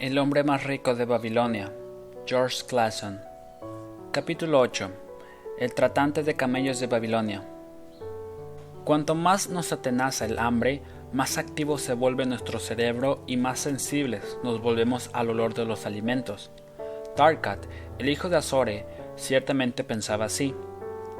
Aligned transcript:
El 0.00 0.16
hombre 0.16 0.44
más 0.44 0.64
rico 0.64 0.94
de 0.94 1.04
Babilonia, 1.04 1.74
George 2.24 2.64
Clason. 2.66 3.20
Capítulo 4.12 4.58
8. 4.60 4.90
El 5.58 5.74
tratante 5.74 6.22
de 6.22 6.36
camellos 6.36 6.80
de 6.80 6.86
Babilonia. 6.86 7.46
Cuanto 8.86 9.14
más 9.14 9.50
nos 9.50 9.72
atenaza 9.72 10.24
el 10.24 10.38
hambre, 10.38 10.80
más 11.12 11.36
activo 11.36 11.76
se 11.76 11.92
vuelve 11.92 12.24
nuestro 12.24 12.58
cerebro 12.60 13.22
y 13.26 13.36
más 13.36 13.58
sensibles 13.58 14.38
nos 14.42 14.62
volvemos 14.62 15.10
al 15.12 15.28
olor 15.28 15.52
de 15.52 15.66
los 15.66 15.84
alimentos. 15.84 16.50
Tarkat, 17.14 17.66
el 17.98 18.08
hijo 18.08 18.30
de 18.30 18.38
Azore, 18.38 18.86
ciertamente 19.16 19.84
pensaba 19.84 20.24
así. 20.24 20.54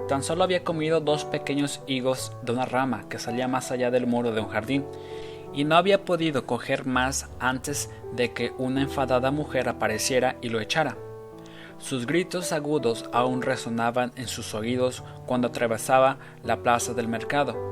Tan 0.09 0.23
solo 0.23 0.42
había 0.42 0.65
comido 0.65 1.02
dos 1.02 1.27
pequeños 1.27 1.83
higos 1.87 2.33
de 2.41 2.52
una 2.52 2.65
rama 2.65 3.10
que 3.10 3.19
salía 3.19 3.47
más 3.47 3.73
allá 3.73 3.91
del 3.91 4.06
muro 4.06 4.33
de 4.33 4.41
un 4.41 4.48
jardín, 4.48 4.87
y 5.52 5.64
no 5.64 5.77
había 5.77 6.04
podido 6.04 6.46
coger 6.46 6.86
más 6.86 7.28
antes 7.38 7.90
de 8.14 8.32
que 8.32 8.52
una 8.59 8.82
enfadada 8.82 9.30
mujer 9.30 9.68
apareciera 9.68 10.36
y 10.40 10.48
lo 10.48 10.60
echara. 10.60 10.96
Sus 11.78 12.06
gritos 12.06 12.52
agudos 12.52 13.09
aún 13.12 13.40
resonaban 13.40 14.12
en 14.16 14.28
sus 14.28 14.54
oídos 14.54 15.02
cuando 15.26 15.48
atravesaba 15.48 16.18
la 16.45 16.62
plaza 16.62 16.92
del 16.92 17.09
mercado. 17.09 17.70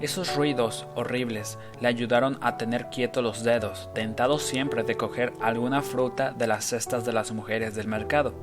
Esos 0.00 0.34
ruidos 0.34 0.86
horribles 0.94 1.58
le 1.80 1.88
ayudaron 1.88 2.38
a 2.40 2.56
tener 2.56 2.88
quietos 2.90 3.22
los 3.22 3.44
dedos, 3.44 3.90
tentado 3.94 4.38
siempre 4.38 4.82
de 4.82 4.96
coger 4.96 5.32
alguna 5.40 5.82
fruta 5.82 6.32
de 6.32 6.46
las 6.46 6.64
cestas 6.64 7.04
de 7.04 7.12
las 7.12 7.32
mujeres 7.32 7.74
del 7.74 7.86
mercado. 7.86 8.34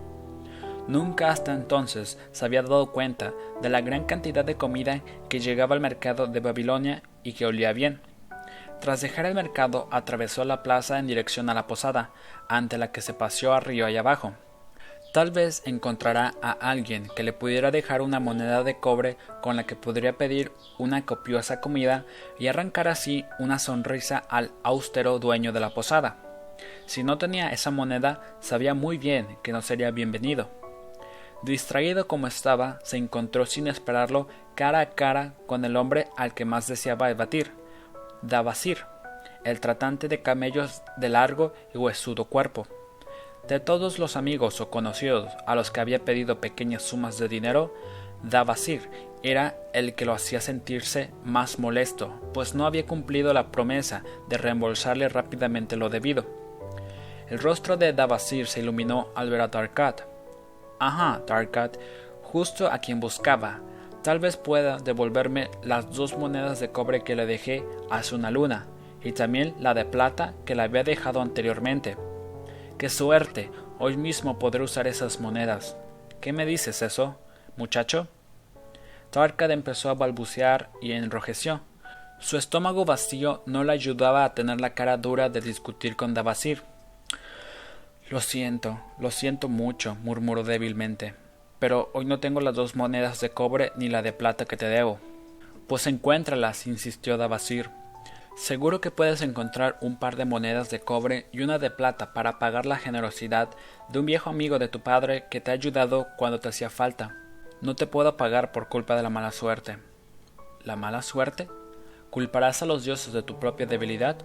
Nunca 0.87 1.29
hasta 1.29 1.53
entonces 1.53 2.17
se 2.31 2.45
había 2.45 2.61
dado 2.61 2.91
cuenta 2.91 3.33
de 3.61 3.69
la 3.69 3.81
gran 3.81 4.05
cantidad 4.05 4.45
de 4.45 4.55
comida 4.55 5.01
que 5.29 5.39
llegaba 5.39 5.75
al 5.75 5.81
mercado 5.81 6.27
de 6.27 6.39
Babilonia 6.39 7.03
y 7.23 7.33
que 7.33 7.45
olía 7.45 7.73
bien. 7.73 8.01
Tras 8.81 8.99
dejar 9.01 9.27
el 9.27 9.35
mercado, 9.35 9.87
atravesó 9.91 10.43
la 10.43 10.63
plaza 10.63 10.97
en 10.97 11.05
dirección 11.05 11.51
a 11.51 11.53
la 11.53 11.67
posada, 11.67 12.09
ante 12.49 12.79
la 12.79 12.91
que 12.91 13.01
se 13.01 13.13
paseó 13.13 13.53
arriba 13.53 13.91
y 13.91 13.97
abajo. 13.97 14.33
Tal 15.13 15.29
vez 15.29 15.61
encontrará 15.65 16.33
a 16.41 16.51
alguien 16.51 17.07
que 17.15 17.21
le 17.21 17.31
pudiera 17.31 17.69
dejar 17.69 18.01
una 18.01 18.19
moneda 18.19 18.63
de 18.63 18.79
cobre 18.79 19.17
con 19.43 19.55
la 19.55 19.65
que 19.65 19.75
podría 19.75 20.17
pedir 20.17 20.51
una 20.79 21.05
copiosa 21.05 21.61
comida 21.61 22.05
y 22.39 22.47
arrancar 22.47 22.87
así 22.87 23.23
una 23.37 23.59
sonrisa 23.59 24.17
al 24.17 24.51
austero 24.63 25.19
dueño 25.19 25.51
de 25.51 25.59
la 25.59 25.75
posada. 25.75 26.17
Si 26.87 27.03
no 27.03 27.19
tenía 27.19 27.49
esa 27.49 27.69
moneda, 27.69 28.35
sabía 28.39 28.73
muy 28.73 28.97
bien 28.97 29.37
que 29.43 29.51
no 29.51 29.61
sería 29.61 29.91
bienvenido. 29.91 30.49
Distraído 31.43 32.07
como 32.07 32.25
estaba, 32.25 32.79
se 32.83 32.97
encontró 32.97 33.45
sin 33.45 33.67
esperarlo 33.67 34.27
cara 34.55 34.79
a 34.79 34.89
cara 34.89 35.33
con 35.45 35.65
el 35.65 35.75
hombre 35.75 36.07
al 36.17 36.33
que 36.33 36.45
más 36.45 36.67
deseaba 36.67 37.13
batir. 37.13 37.60
Dabasir, 38.21 38.85
el 39.43 39.59
tratante 39.59 40.07
de 40.07 40.21
camellos 40.21 40.83
de 40.97 41.09
largo 41.09 41.53
y 41.73 41.77
huesudo 41.77 42.25
cuerpo. 42.25 42.67
De 43.47 43.59
todos 43.59 43.97
los 43.97 44.15
amigos 44.15 44.61
o 44.61 44.69
conocidos 44.69 45.31
a 45.47 45.55
los 45.55 45.71
que 45.71 45.79
había 45.81 46.05
pedido 46.05 46.39
pequeñas 46.39 46.83
sumas 46.83 47.17
de 47.17 47.27
dinero, 47.27 47.73
Dabasir 48.23 48.87
era 49.23 49.55
el 49.73 49.95
que 49.95 50.05
lo 50.05 50.13
hacía 50.13 50.41
sentirse 50.41 51.09
más 51.23 51.57
molesto, 51.57 52.13
pues 52.33 52.53
no 52.53 52.67
había 52.67 52.85
cumplido 52.85 53.33
la 53.33 53.51
promesa 53.51 54.03
de 54.29 54.37
reembolsarle 54.37 55.09
rápidamente 55.09 55.75
lo 55.75 55.89
debido. 55.89 56.25
El 57.29 57.39
rostro 57.39 57.77
de 57.77 57.93
Dabasir 57.93 58.45
se 58.45 58.59
iluminó 58.59 59.09
al 59.15 59.29
ver 59.29 59.41
a 59.41 59.49
Tarkat. 59.49 60.01
Ajá, 60.79 61.21
Tarkat, 61.25 61.77
justo 62.21 62.67
a 62.67 62.77
quien 62.79 62.99
buscaba, 62.99 63.61
Tal 64.03 64.17
vez 64.17 64.35
pueda 64.35 64.77
devolverme 64.77 65.51
las 65.63 65.93
dos 65.93 66.17
monedas 66.17 66.59
de 66.59 66.71
cobre 66.71 67.03
que 67.03 67.15
le 67.15 67.27
dejé 67.27 67.63
hace 67.91 68.15
una 68.15 68.31
luna, 68.31 68.65
y 69.03 69.11
también 69.11 69.53
la 69.59 69.75
de 69.75 69.85
plata 69.85 70.33
que 70.43 70.55
le 70.55 70.63
había 70.63 70.83
dejado 70.83 71.21
anteriormente. 71.21 71.97
¡Qué 72.79 72.89
suerte! 72.89 73.51
Hoy 73.77 73.97
mismo 73.97 74.39
podré 74.39 74.63
usar 74.63 74.87
esas 74.87 75.19
monedas. 75.19 75.77
¿Qué 76.19 76.33
me 76.33 76.47
dices 76.47 76.81
eso, 76.81 77.19
muchacho? 77.57 78.07
Tarkad 79.11 79.51
empezó 79.51 79.89
a 79.89 79.95
balbucear 79.95 80.71
y 80.81 80.93
enrojeció. 80.93 81.61
Su 82.19 82.37
estómago 82.37 82.85
vacío 82.85 83.43
no 83.45 83.63
le 83.63 83.73
ayudaba 83.73 84.23
a 84.23 84.33
tener 84.33 84.61
la 84.61 84.73
cara 84.73 84.97
dura 84.97 85.29
de 85.29 85.41
discutir 85.41 85.95
con 85.95 86.15
Davasir. 86.15 86.63
Lo 88.09 88.19
siento, 88.19 88.79
lo 88.99 89.11
siento 89.11 89.47
mucho, 89.47 89.95
murmuró 89.95 90.43
débilmente 90.43 91.13
pero 91.61 91.91
hoy 91.93 92.05
no 92.05 92.19
tengo 92.19 92.41
las 92.41 92.55
dos 92.55 92.75
monedas 92.75 93.21
de 93.21 93.29
cobre 93.29 93.71
ni 93.75 93.87
la 93.87 94.01
de 94.01 94.13
plata 94.13 94.45
que 94.45 94.57
te 94.57 94.65
debo. 94.65 94.97
Pues 95.67 95.85
encuéntralas, 95.85 96.65
insistió 96.65 97.19
Davasir. 97.19 97.69
Seguro 98.35 98.81
que 98.81 98.89
puedes 98.89 99.21
encontrar 99.21 99.77
un 99.79 99.99
par 99.99 100.15
de 100.15 100.25
monedas 100.25 100.71
de 100.71 100.79
cobre 100.79 101.27
y 101.31 101.41
una 101.41 101.59
de 101.59 101.69
plata 101.69 102.13
para 102.13 102.39
pagar 102.39 102.65
la 102.65 102.77
generosidad 102.77 103.49
de 103.89 103.99
un 103.99 104.07
viejo 104.07 104.31
amigo 104.31 104.57
de 104.57 104.69
tu 104.69 104.79
padre 104.79 105.25
que 105.29 105.39
te 105.39 105.51
ha 105.51 105.53
ayudado 105.53 106.07
cuando 106.17 106.39
te 106.39 106.49
hacía 106.49 106.71
falta. 106.71 107.15
No 107.61 107.75
te 107.75 107.85
puedo 107.85 108.17
pagar 108.17 108.51
por 108.51 108.67
culpa 108.67 108.95
de 108.95 109.03
la 109.03 109.11
mala 109.11 109.31
suerte. 109.31 109.77
¿La 110.63 110.75
mala 110.75 111.03
suerte? 111.03 111.47
¿Culparás 112.09 112.63
a 112.63 112.65
los 112.65 112.85
dioses 112.85 113.13
de 113.13 113.21
tu 113.21 113.37
propia 113.37 113.67
debilidad? 113.67 114.17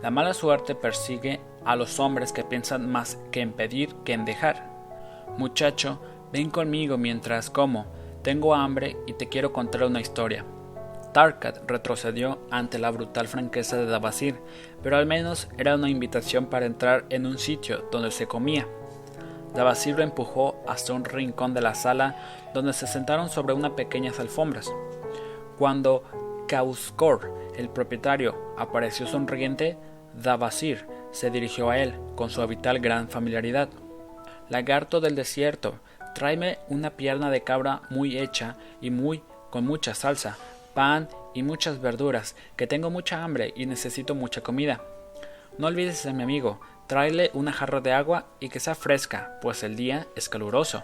La 0.00 0.12
mala 0.12 0.32
suerte 0.32 0.76
persigue 0.76 1.40
a 1.64 1.74
los 1.74 1.98
hombres 1.98 2.30
que 2.30 2.44
piensan 2.44 2.88
más 2.88 3.18
que 3.32 3.40
en 3.40 3.52
pedir 3.52 3.96
que 4.04 4.12
en 4.12 4.24
dejar. 4.24 4.70
Muchacho, 5.38 6.00
Ven 6.32 6.50
conmigo 6.50 6.96
mientras 6.96 7.50
como. 7.50 7.86
Tengo 8.22 8.54
hambre 8.54 8.96
y 9.06 9.14
te 9.14 9.28
quiero 9.28 9.52
contar 9.52 9.84
una 9.84 10.00
historia. 10.00 10.44
Tarkat 11.12 11.68
retrocedió 11.70 12.38
ante 12.50 12.78
la 12.78 12.90
brutal 12.90 13.28
franqueza 13.28 13.76
de 13.76 13.86
Dabasir, 13.86 14.36
pero 14.82 14.96
al 14.96 15.04
menos 15.04 15.48
era 15.58 15.74
una 15.74 15.90
invitación 15.90 16.46
para 16.46 16.64
entrar 16.64 17.04
en 17.10 17.26
un 17.26 17.38
sitio 17.38 17.86
donde 17.90 18.10
se 18.10 18.26
comía. 18.26 18.66
Dabasir 19.54 19.96
lo 19.96 20.02
empujó 20.02 20.56
hasta 20.66 20.94
un 20.94 21.04
rincón 21.04 21.52
de 21.52 21.60
la 21.60 21.74
sala 21.74 22.16
donde 22.54 22.72
se 22.72 22.86
sentaron 22.86 23.28
sobre 23.28 23.52
unas 23.52 23.72
pequeñas 23.72 24.18
alfombras. 24.18 24.72
Cuando 25.58 26.02
Kauskor, 26.48 27.30
el 27.56 27.68
propietario, 27.68 28.54
apareció 28.56 29.06
sonriente, 29.06 29.76
Dabasir 30.14 30.86
se 31.10 31.30
dirigió 31.30 31.68
a 31.68 31.78
él 31.78 31.94
con 32.16 32.30
su 32.30 32.40
habitual 32.40 32.78
gran 32.78 33.08
familiaridad. 33.08 33.68
Lagarto 34.48 35.00
del 35.00 35.14
desierto, 35.14 35.74
Tráeme 36.14 36.58
una 36.68 36.90
pierna 36.90 37.30
de 37.30 37.42
cabra 37.42 37.82
muy 37.90 38.18
hecha 38.18 38.56
y 38.80 38.90
muy 38.90 39.22
con 39.50 39.66
mucha 39.66 39.94
salsa, 39.94 40.36
pan 40.74 41.08
y 41.34 41.42
muchas 41.42 41.80
verduras, 41.80 42.36
que 42.56 42.66
tengo 42.66 42.90
mucha 42.90 43.22
hambre 43.22 43.52
y 43.56 43.66
necesito 43.66 44.14
mucha 44.14 44.42
comida. 44.42 44.82
No 45.58 45.66
olvides 45.66 46.06
a 46.06 46.12
mi 46.12 46.22
amigo, 46.22 46.60
tráele 46.86 47.30
una 47.34 47.52
jarra 47.52 47.80
de 47.80 47.92
agua 47.92 48.26
y 48.40 48.48
que 48.48 48.60
sea 48.60 48.74
fresca, 48.74 49.38
pues 49.42 49.62
el 49.62 49.76
día 49.76 50.06
es 50.16 50.28
caluroso. 50.28 50.82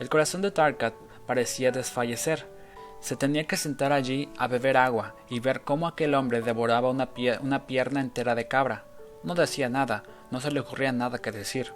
El 0.00 0.08
corazón 0.08 0.42
de 0.42 0.50
Tarkat 0.50 0.94
parecía 1.26 1.70
desfallecer. 1.70 2.46
Se 3.00 3.16
tenía 3.16 3.46
que 3.46 3.56
sentar 3.56 3.92
allí 3.92 4.28
a 4.38 4.46
beber 4.46 4.76
agua 4.76 5.14
y 5.28 5.40
ver 5.40 5.62
cómo 5.62 5.86
aquel 5.86 6.14
hombre 6.14 6.40
devoraba 6.40 6.90
una, 6.90 7.08
una 7.40 7.66
pierna 7.66 8.00
entera 8.00 8.34
de 8.34 8.48
cabra. 8.48 8.84
No 9.22 9.34
decía 9.34 9.68
nada, 9.68 10.02
no 10.30 10.40
se 10.40 10.50
le 10.50 10.60
ocurría 10.60 10.92
nada 10.92 11.18
que 11.18 11.30
decir. 11.32 11.72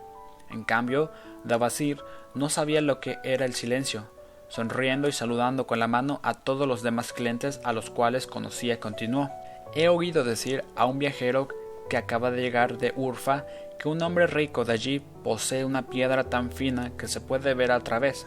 En 0.51 0.65
cambio, 0.65 1.11
Davasir 1.45 2.01
no 2.35 2.49
sabía 2.49 2.81
lo 2.81 3.01
que 3.01 3.19
era 3.25 3.45
el 3.45 3.55
silencio, 3.55 4.11
sonriendo 4.49 5.09
y 5.09 5.13
saludando 5.13 5.67
con 5.67 5.79
la 5.79 5.89
mano 5.89 6.21
a 6.23 6.35
todos 6.35 6.69
los 6.69 6.83
demás 6.83 7.13
clientes 7.13 7.61
a 7.65 7.73
los 7.73 7.91
cuales 7.91 8.27
conocía 8.27 8.81
continuó. 8.81 9.31
He 9.75 9.89
oído 9.89 10.25
decir 10.25 10.65
a 10.77 10.87
un 10.87 10.99
viajero 10.99 11.49
que 11.89 11.97
acaba 11.97 12.31
de 12.31 12.43
llegar 12.43 12.79
de 12.79 12.93
Urfa 12.97 13.45
que 13.79 13.89
un 13.89 14.03
hombre 14.03 14.27
rico 14.27 14.65
de 14.65 14.73
allí 14.73 15.03
posee 15.23 15.65
una 15.65 15.89
piedra 15.89 16.25
tan 16.25 16.51
fina 16.51 16.93
que 16.97 17.09
se 17.09 17.21
puede 17.21 17.55
ver 17.55 17.73
a 17.73 17.81
través. 17.81 18.27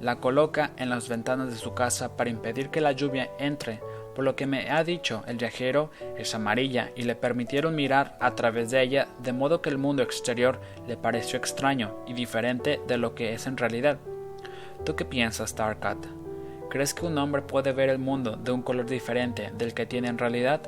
La 0.00 0.16
coloca 0.16 0.72
en 0.76 0.90
las 0.90 1.08
ventanas 1.08 1.50
de 1.50 1.56
su 1.56 1.74
casa 1.74 2.16
para 2.16 2.30
impedir 2.30 2.70
que 2.70 2.80
la 2.80 2.92
lluvia 2.92 3.30
entre 3.38 3.80
por 4.14 4.24
lo 4.24 4.36
que 4.36 4.46
me 4.46 4.70
ha 4.70 4.84
dicho 4.84 5.22
el 5.26 5.36
viajero 5.36 5.90
es 6.16 6.34
amarilla 6.34 6.90
y 6.94 7.02
le 7.02 7.16
permitieron 7.16 7.74
mirar 7.74 8.16
a 8.20 8.34
través 8.34 8.70
de 8.70 8.82
ella 8.82 9.08
de 9.18 9.32
modo 9.32 9.60
que 9.60 9.70
el 9.70 9.78
mundo 9.78 10.02
exterior 10.02 10.60
le 10.86 10.96
pareció 10.96 11.38
extraño 11.38 11.96
y 12.06 12.14
diferente 12.14 12.80
de 12.86 12.96
lo 12.96 13.14
que 13.14 13.34
es 13.34 13.46
en 13.46 13.56
realidad. 13.56 13.98
¿Tú 14.84 14.94
qué 14.96 15.04
piensas, 15.04 15.54
Tarkat? 15.54 15.98
¿Crees 16.70 16.94
que 16.94 17.06
un 17.06 17.18
hombre 17.18 17.42
puede 17.42 17.72
ver 17.72 17.88
el 17.88 17.98
mundo 17.98 18.36
de 18.36 18.52
un 18.52 18.62
color 18.62 18.86
diferente 18.86 19.52
del 19.56 19.74
que 19.74 19.86
tiene 19.86 20.08
en 20.08 20.18
realidad? 20.18 20.60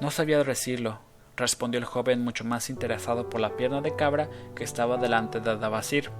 No 0.00 0.10
sabía 0.10 0.42
decirlo, 0.42 1.00
respondió 1.36 1.78
el 1.78 1.86
joven 1.86 2.22
mucho 2.22 2.44
más 2.44 2.70
interesado 2.70 3.28
por 3.28 3.40
la 3.40 3.56
pierna 3.56 3.80
de 3.80 3.96
cabra 3.96 4.28
que 4.54 4.64
estaba 4.64 4.96
delante 4.96 5.40
de 5.40 5.56
Dabasir. 5.56 6.10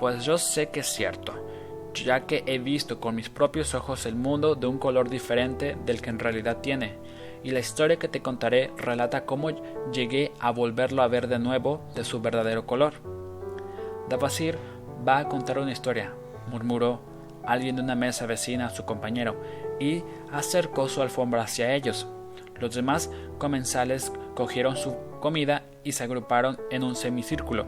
Pues 0.00 0.24
yo 0.24 0.38
sé 0.38 0.68
que 0.68 0.80
es 0.80 0.88
cierto 0.88 1.34
ya 2.04 2.26
que 2.26 2.42
he 2.46 2.58
visto 2.58 3.00
con 3.00 3.14
mis 3.14 3.28
propios 3.28 3.74
ojos 3.74 4.06
el 4.06 4.14
mundo 4.14 4.54
de 4.54 4.66
un 4.66 4.78
color 4.78 5.08
diferente 5.08 5.76
del 5.84 6.02
que 6.02 6.10
en 6.10 6.18
realidad 6.18 6.58
tiene, 6.58 6.94
y 7.42 7.50
la 7.50 7.60
historia 7.60 7.98
que 7.98 8.08
te 8.08 8.22
contaré 8.22 8.72
relata 8.76 9.24
cómo 9.24 9.50
llegué 9.92 10.32
a 10.40 10.50
volverlo 10.50 11.02
a 11.02 11.08
ver 11.08 11.28
de 11.28 11.38
nuevo 11.38 11.80
de 11.94 12.04
su 12.04 12.20
verdadero 12.20 12.66
color. 12.66 12.94
Davasir 14.08 14.58
va 15.06 15.18
a 15.18 15.28
contar 15.28 15.58
una 15.58 15.72
historia, 15.72 16.12
murmuró 16.48 17.00
alguien 17.44 17.76
de 17.76 17.82
una 17.82 17.94
mesa 17.94 18.26
vecina 18.26 18.66
a 18.66 18.70
su 18.70 18.84
compañero, 18.84 19.36
y 19.78 20.02
acercó 20.32 20.88
su 20.88 21.02
alfombra 21.02 21.42
hacia 21.42 21.74
ellos. 21.74 22.06
Los 22.58 22.74
demás 22.74 23.10
comensales 23.38 24.12
cogieron 24.34 24.76
su 24.76 24.96
comida 25.20 25.62
y 25.84 25.92
se 25.92 26.04
agruparon 26.04 26.58
en 26.70 26.82
un 26.82 26.96
semicírculo. 26.96 27.66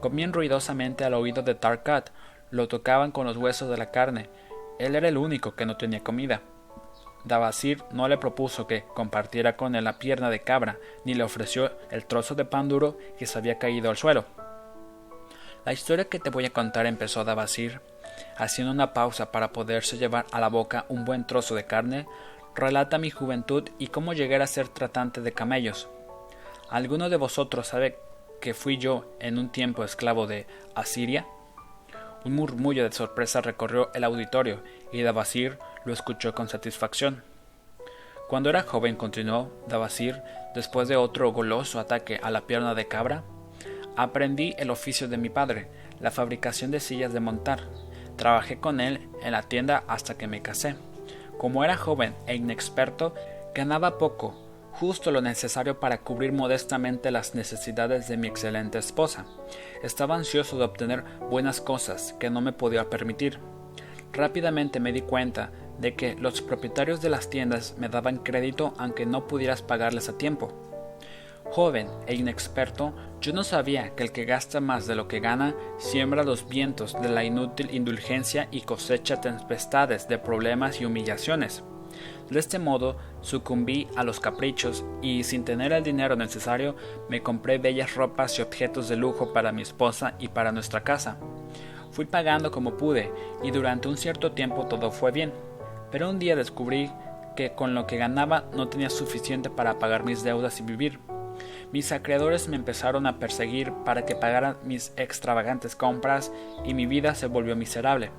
Comían 0.00 0.32
ruidosamente 0.32 1.04
al 1.04 1.14
oído 1.14 1.42
de 1.42 1.54
Tarkat, 1.54 2.10
lo 2.50 2.68
tocaban 2.68 3.12
con 3.12 3.26
los 3.26 3.36
huesos 3.36 3.68
de 3.68 3.76
la 3.76 3.90
carne. 3.90 4.28
Él 4.78 4.94
era 4.94 5.08
el 5.08 5.16
único 5.16 5.54
que 5.54 5.66
no 5.66 5.76
tenía 5.76 6.00
comida. 6.00 6.42
Dabasir 7.24 7.82
no 7.90 8.06
le 8.06 8.18
propuso 8.18 8.66
que 8.66 8.84
compartiera 8.94 9.56
con 9.56 9.74
él 9.74 9.84
la 9.84 9.98
pierna 9.98 10.30
de 10.30 10.42
cabra, 10.42 10.78
ni 11.04 11.14
le 11.14 11.24
ofreció 11.24 11.72
el 11.90 12.06
trozo 12.06 12.34
de 12.34 12.44
pan 12.44 12.68
duro 12.68 12.96
que 13.18 13.26
se 13.26 13.38
había 13.38 13.58
caído 13.58 13.90
al 13.90 13.96
suelo. 13.96 14.24
La 15.64 15.72
historia 15.72 16.08
que 16.08 16.20
te 16.20 16.30
voy 16.30 16.44
a 16.46 16.52
contar 16.52 16.86
empezó 16.86 17.24
Dabasir, 17.24 17.80
haciendo 18.36 18.72
una 18.72 18.92
pausa 18.92 19.32
para 19.32 19.52
poderse 19.52 19.98
llevar 19.98 20.26
a 20.30 20.38
la 20.38 20.48
boca 20.48 20.86
un 20.88 21.04
buen 21.04 21.26
trozo 21.26 21.56
de 21.56 21.66
carne, 21.66 22.06
relata 22.54 22.98
mi 22.98 23.10
juventud 23.10 23.68
y 23.78 23.88
cómo 23.88 24.12
llegué 24.12 24.36
a 24.36 24.46
ser 24.46 24.68
tratante 24.68 25.20
de 25.20 25.32
camellos. 25.32 25.88
¿Alguno 26.70 27.08
de 27.08 27.16
vosotros 27.16 27.66
sabe 27.66 27.98
que 28.40 28.54
fui 28.54 28.78
yo 28.78 29.04
en 29.18 29.38
un 29.38 29.50
tiempo 29.50 29.82
esclavo 29.82 30.28
de 30.28 30.46
Asiria? 30.76 31.26
Un 32.26 32.34
murmullo 32.34 32.82
de 32.82 32.90
sorpresa 32.90 33.40
recorrió 33.40 33.92
el 33.94 34.02
auditorio 34.02 34.60
y 34.90 35.00
Dabasir 35.02 35.60
lo 35.84 35.92
escuchó 35.92 36.34
con 36.34 36.48
satisfacción. 36.48 37.22
Cuando 38.28 38.50
era 38.50 38.64
joven, 38.64 38.96
continuó 38.96 39.52
Dabasir, 39.68 40.20
después 40.52 40.88
de 40.88 40.96
otro 40.96 41.30
goloso 41.30 41.78
ataque 41.78 42.18
a 42.20 42.32
la 42.32 42.40
pierna 42.40 42.74
de 42.74 42.88
cabra, 42.88 43.22
aprendí 43.96 44.56
el 44.58 44.70
oficio 44.70 45.06
de 45.06 45.18
mi 45.18 45.28
padre, 45.28 45.68
la 46.00 46.10
fabricación 46.10 46.72
de 46.72 46.80
sillas 46.80 47.12
de 47.12 47.20
montar. 47.20 47.60
Trabajé 48.16 48.58
con 48.58 48.80
él 48.80 49.08
en 49.22 49.30
la 49.30 49.44
tienda 49.44 49.84
hasta 49.86 50.18
que 50.18 50.26
me 50.26 50.42
casé. 50.42 50.74
Como 51.38 51.62
era 51.62 51.76
joven 51.76 52.16
e 52.26 52.34
inexperto, 52.34 53.14
ganaba 53.54 53.98
poco, 53.98 54.34
justo 54.78 55.10
lo 55.10 55.22
necesario 55.22 55.80
para 55.80 56.02
cubrir 56.02 56.32
modestamente 56.32 57.10
las 57.10 57.34
necesidades 57.34 58.08
de 58.08 58.18
mi 58.18 58.28
excelente 58.28 58.78
esposa. 58.78 59.24
Estaba 59.82 60.16
ansioso 60.16 60.58
de 60.58 60.64
obtener 60.64 61.02
buenas 61.30 61.62
cosas 61.62 62.14
que 62.20 62.28
no 62.28 62.42
me 62.42 62.52
podía 62.52 62.90
permitir. 62.90 63.38
Rápidamente 64.12 64.78
me 64.78 64.92
di 64.92 65.00
cuenta 65.00 65.50
de 65.78 65.94
que 65.94 66.14
los 66.14 66.42
propietarios 66.42 67.00
de 67.00 67.08
las 67.08 67.30
tiendas 67.30 67.74
me 67.78 67.88
daban 67.88 68.18
crédito 68.18 68.74
aunque 68.76 69.06
no 69.06 69.26
pudieras 69.26 69.62
pagarles 69.62 70.10
a 70.10 70.18
tiempo. 70.18 70.52
Joven 71.44 71.88
e 72.06 72.14
inexperto, 72.14 72.92
yo 73.20 73.32
no 73.32 73.44
sabía 73.44 73.94
que 73.94 74.02
el 74.02 74.12
que 74.12 74.24
gasta 74.26 74.60
más 74.60 74.86
de 74.86 74.94
lo 74.94 75.08
que 75.08 75.20
gana 75.20 75.54
siembra 75.78 76.22
los 76.22 76.48
vientos 76.48 77.00
de 77.00 77.08
la 77.08 77.24
inútil 77.24 77.74
indulgencia 77.74 78.48
y 78.50 78.62
cosecha 78.62 79.22
tempestades 79.22 80.06
de 80.06 80.18
problemas 80.18 80.80
y 80.80 80.84
humillaciones. 80.84 81.64
De 82.30 82.38
este 82.38 82.58
modo 82.58 82.96
sucumbí 83.20 83.88
a 83.96 84.04
los 84.04 84.20
caprichos 84.20 84.84
y 85.02 85.24
sin 85.24 85.44
tener 85.44 85.72
el 85.72 85.84
dinero 85.84 86.16
necesario 86.16 86.74
me 87.08 87.22
compré 87.22 87.58
bellas 87.58 87.94
ropas 87.94 88.38
y 88.38 88.42
objetos 88.42 88.88
de 88.88 88.96
lujo 88.96 89.32
para 89.32 89.52
mi 89.52 89.62
esposa 89.62 90.14
y 90.18 90.28
para 90.28 90.52
nuestra 90.52 90.82
casa. 90.82 91.18
Fui 91.90 92.04
pagando 92.04 92.50
como 92.50 92.76
pude 92.76 93.10
y 93.42 93.50
durante 93.50 93.88
un 93.88 93.96
cierto 93.96 94.32
tiempo 94.32 94.66
todo 94.66 94.90
fue 94.90 95.12
bien. 95.12 95.32
Pero 95.90 96.10
un 96.10 96.18
día 96.18 96.36
descubrí 96.36 96.90
que 97.36 97.52
con 97.52 97.74
lo 97.74 97.86
que 97.86 97.96
ganaba 97.96 98.44
no 98.54 98.68
tenía 98.68 98.90
suficiente 98.90 99.50
para 99.50 99.78
pagar 99.78 100.04
mis 100.04 100.24
deudas 100.24 100.58
y 100.60 100.62
vivir. 100.64 100.98
Mis 101.72 101.92
acreedores 101.92 102.48
me 102.48 102.56
empezaron 102.56 103.06
a 103.06 103.18
perseguir 103.18 103.72
para 103.84 104.04
que 104.04 104.16
pagara 104.16 104.56
mis 104.64 104.92
extravagantes 104.96 105.76
compras 105.76 106.32
y 106.64 106.74
mi 106.74 106.86
vida 106.86 107.14
se 107.14 107.26
volvió 107.26 107.54
miserable. 107.56 108.10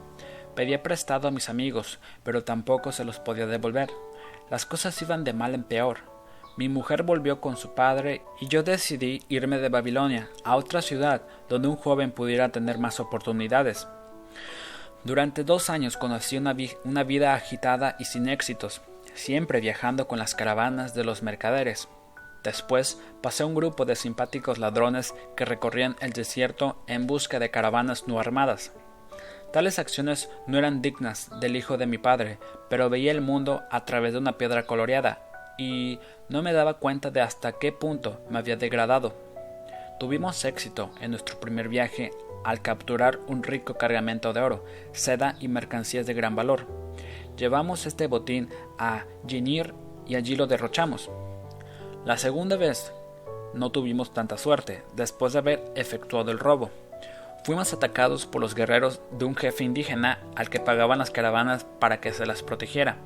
Pedía 0.58 0.82
prestado 0.82 1.28
a 1.28 1.32
mis 1.32 1.50
amigos, 1.50 2.00
pero 2.24 2.44
tampoco 2.44 2.92
se 2.92 3.06
los 3.06 3.20
podía 3.20 3.46
devolver. 3.46 3.92
Las 4.50 4.66
cosas 4.66 5.00
iban 5.04 5.24
de 5.24 5.32
mal 5.32 5.54
en 5.54 5.64
peor. 5.64 6.00
Mi 6.58 6.68
mujer 6.68 7.04
volvió 7.04 7.40
con 7.40 7.58
su 7.58 7.76
padre 7.76 8.24
y 8.42 8.48
yo 8.48 8.64
decidí 8.64 9.22
irme 9.30 9.60
de 9.60 9.70
Babilonia 9.70 10.30
a 10.44 10.56
otra 10.56 10.82
ciudad 10.82 11.22
donde 11.48 11.68
un 11.68 11.76
joven 11.76 12.10
pudiera 12.10 12.50
tener 12.50 12.80
más 12.80 13.00
oportunidades. 13.00 13.88
Durante 15.04 15.44
dos 15.44 15.70
años 15.70 15.96
conocí 15.96 16.38
una, 16.38 16.56
una 16.84 17.04
vida 17.04 17.36
agitada 17.36 17.96
y 18.00 18.06
sin 18.06 18.28
éxitos, 18.28 18.82
siempre 19.14 19.62
viajando 19.62 20.08
con 20.08 20.18
las 20.18 20.34
caravanas 20.34 20.96
de 20.96 21.04
los 21.04 21.22
mercaderes. 21.22 21.88
Después 22.44 23.00
pasé 23.22 23.44
un 23.44 23.54
grupo 23.54 23.86
de 23.86 23.96
simpáticos 23.96 24.58
ladrones 24.58 25.14
que 25.36 25.46
recorrían 25.46 25.98
el 26.00 26.14
desierto 26.14 26.84
en 26.88 27.06
busca 27.06 27.38
de 27.38 27.52
caravanas 27.52 28.08
no 28.08 28.20
armadas. 28.20 28.72
Tales 29.52 29.80
acciones 29.80 30.30
no 30.46 30.58
eran 30.58 30.82
dignas 30.82 31.30
del 31.40 31.56
hijo 31.56 31.78
de 31.78 31.86
mi 31.86 31.98
padre, 31.98 32.38
pero 32.70 32.90
veía 32.90 33.12
el 33.12 33.22
mundo 33.22 33.64
a 33.72 33.86
través 33.86 34.14
de 34.14 34.20
una 34.20 34.38
piedra 34.38 34.64
coloreada, 34.64 35.22
y 35.58 36.00
no 36.30 36.42
me 36.42 36.54
daba 36.54 36.76
cuenta 36.76 37.12
de 37.12 37.22
hasta 37.22 37.54
qué 37.54 37.72
punto 37.72 38.20
me 38.30 38.40
había 38.40 38.58
degradado. 38.58 39.14
Tuvimos 40.00 40.44
éxito 40.46 40.92
en 41.02 41.12
nuestro 41.12 41.40
primer 41.40 41.70
viaje 41.70 42.12
al 42.44 42.62
capturar 42.62 43.20
un 43.28 43.42
rico 43.42 43.76
cargamento 43.76 44.32
de 44.34 44.42
oro, 44.42 44.66
seda 44.92 45.36
y 45.40 45.48
mercancías 45.48 46.06
de 46.06 46.14
gran 46.14 46.36
valor. 46.36 46.68
Llevamos 47.36 47.86
este 47.86 48.08
botín 48.08 48.50
a 48.78 49.06
Ginir 49.28 49.74
y 50.06 50.16
allí 50.16 50.36
lo 50.36 50.48
derrochamos. 50.48 51.10
La 52.06 52.18
segunda 52.18 52.58
vez 52.58 52.92
no 53.54 53.72
tuvimos 53.72 54.14
tanta 54.14 54.38
suerte, 54.38 54.84
después 54.96 55.34
de 55.34 55.40
haber 55.40 55.66
efectuado 55.76 56.32
el 56.32 56.40
robo. 56.40 56.70
Fuimos 57.48 57.72
atacados 57.72 58.26
por 58.26 58.42
los 58.42 58.56
guerreros 58.56 59.00
de 59.10 59.24
un 59.24 59.34
jefe 59.34 59.64
indígena 59.64 60.20
al 60.36 60.50
que 60.50 60.60
pagaban 60.60 61.00
las 61.00 61.12
caravanas 61.12 61.64
para 61.80 62.02
que 62.02 62.12
se 62.12 62.26
las 62.26 62.44
protegiera. 62.44 62.98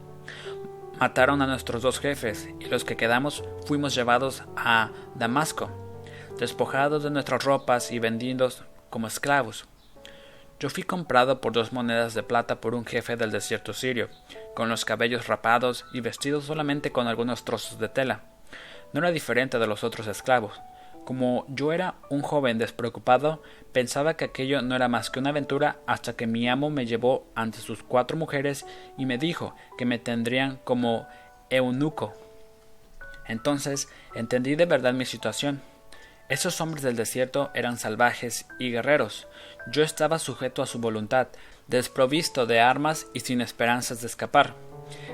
Mataron 0.99 1.43
a 1.43 1.45
nuestros 1.45 1.83
dos 1.83 1.99
jefes 1.99 2.49
y 2.59 2.65
los 2.65 2.83
que 2.83 2.97
quedamos 2.97 3.43
fuimos 3.67 3.93
llevados 3.93 4.41
a 4.57 4.89
Damasco, 5.13 5.69
despojados 6.39 7.03
de 7.03 7.11
nuestras 7.11 7.43
ropas 7.43 7.91
y 7.91 7.99
vendidos 7.99 8.63
como 8.89 9.05
esclavos. 9.05 9.67
Yo 10.59 10.71
fui 10.71 10.81
comprado 10.81 11.39
por 11.39 11.53
dos 11.53 11.71
monedas 11.71 12.15
de 12.15 12.23
plata 12.23 12.61
por 12.61 12.73
un 12.73 12.85
jefe 12.85 13.17
del 13.17 13.29
desierto 13.29 13.73
sirio, 13.73 14.09
con 14.55 14.69
los 14.69 14.85
cabellos 14.85 15.27
rapados 15.27 15.85
y 15.93 16.01
vestido 16.01 16.41
solamente 16.41 16.91
con 16.91 17.07
algunos 17.07 17.45
trozos 17.45 17.77
de 17.77 17.89
tela 17.89 18.23
no 18.93 18.99
era 18.99 19.11
diferente 19.11 19.57
de 19.59 19.67
los 19.67 19.83
otros 19.83 20.07
esclavos. 20.07 20.59
Como 21.12 21.44
yo 21.50 21.74
era 21.74 21.96
un 22.10 22.22
joven 22.22 22.58
despreocupado, 22.58 23.44
pensaba 23.74 24.16
que 24.16 24.24
aquello 24.24 24.62
no 24.62 24.78
era 24.78 24.88
más 24.88 25.10
que 25.10 25.19
una 25.19 25.31
aventura 25.31 25.75
hasta 25.86 26.13
que 26.13 26.25
mi 26.25 26.48
amo 26.48 26.69
me 26.69 26.86
llevó 26.86 27.28
ante 27.36 27.58
sus 27.58 27.84
cuatro 27.84 28.16
mujeres 28.16 28.66
y 28.98 29.06
me 29.06 29.18
dijo 29.18 29.54
que 29.78 29.84
me 29.84 30.00
tendrían 30.00 30.62
como 30.63 31.06
eunuco. 31.50 32.13
Entonces 33.27 33.89
entendí 34.15 34.56
de 34.56 34.65
verdad 34.65 34.94
mi 34.94 35.03
situación. 35.03 35.62
Esos 36.30 36.62
hombres 36.62 36.82
del 36.82 36.96
desierto 36.96 37.51
eran 37.53 37.77
salvajes 37.77 38.46
y 38.58 38.72
guerreros. 38.72 39.27
Yo 39.70 39.84
estaba 39.84 40.18
sujeto 40.18 40.63
a 40.63 40.65
su 40.65 40.80
voluntad, 40.80 41.27
desprovisto 41.68 42.46
de 42.46 42.62
armas 42.62 43.08
y 43.13 43.20
sin 43.20 43.41
esperanzas 43.41 44.00
de 44.00 44.08
escapar. 44.08 44.53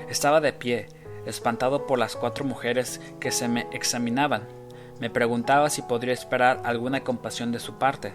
Estaba 0.08 0.40
de 0.40 0.52
pie, 0.52 0.86
espantado 1.26 1.88
por 1.88 1.98
las 1.98 2.14
cuatro 2.14 2.44
mujeres 2.44 3.00
que 3.18 3.32
se 3.32 3.48
me 3.48 3.66
examinaban. 3.72 4.57
Me 5.00 5.10
preguntaba 5.10 5.70
si 5.70 5.82
podría 5.82 6.14
esperar 6.14 6.60
alguna 6.64 7.04
compasión 7.04 7.52
de 7.52 7.60
su 7.60 7.78
parte. 7.78 8.12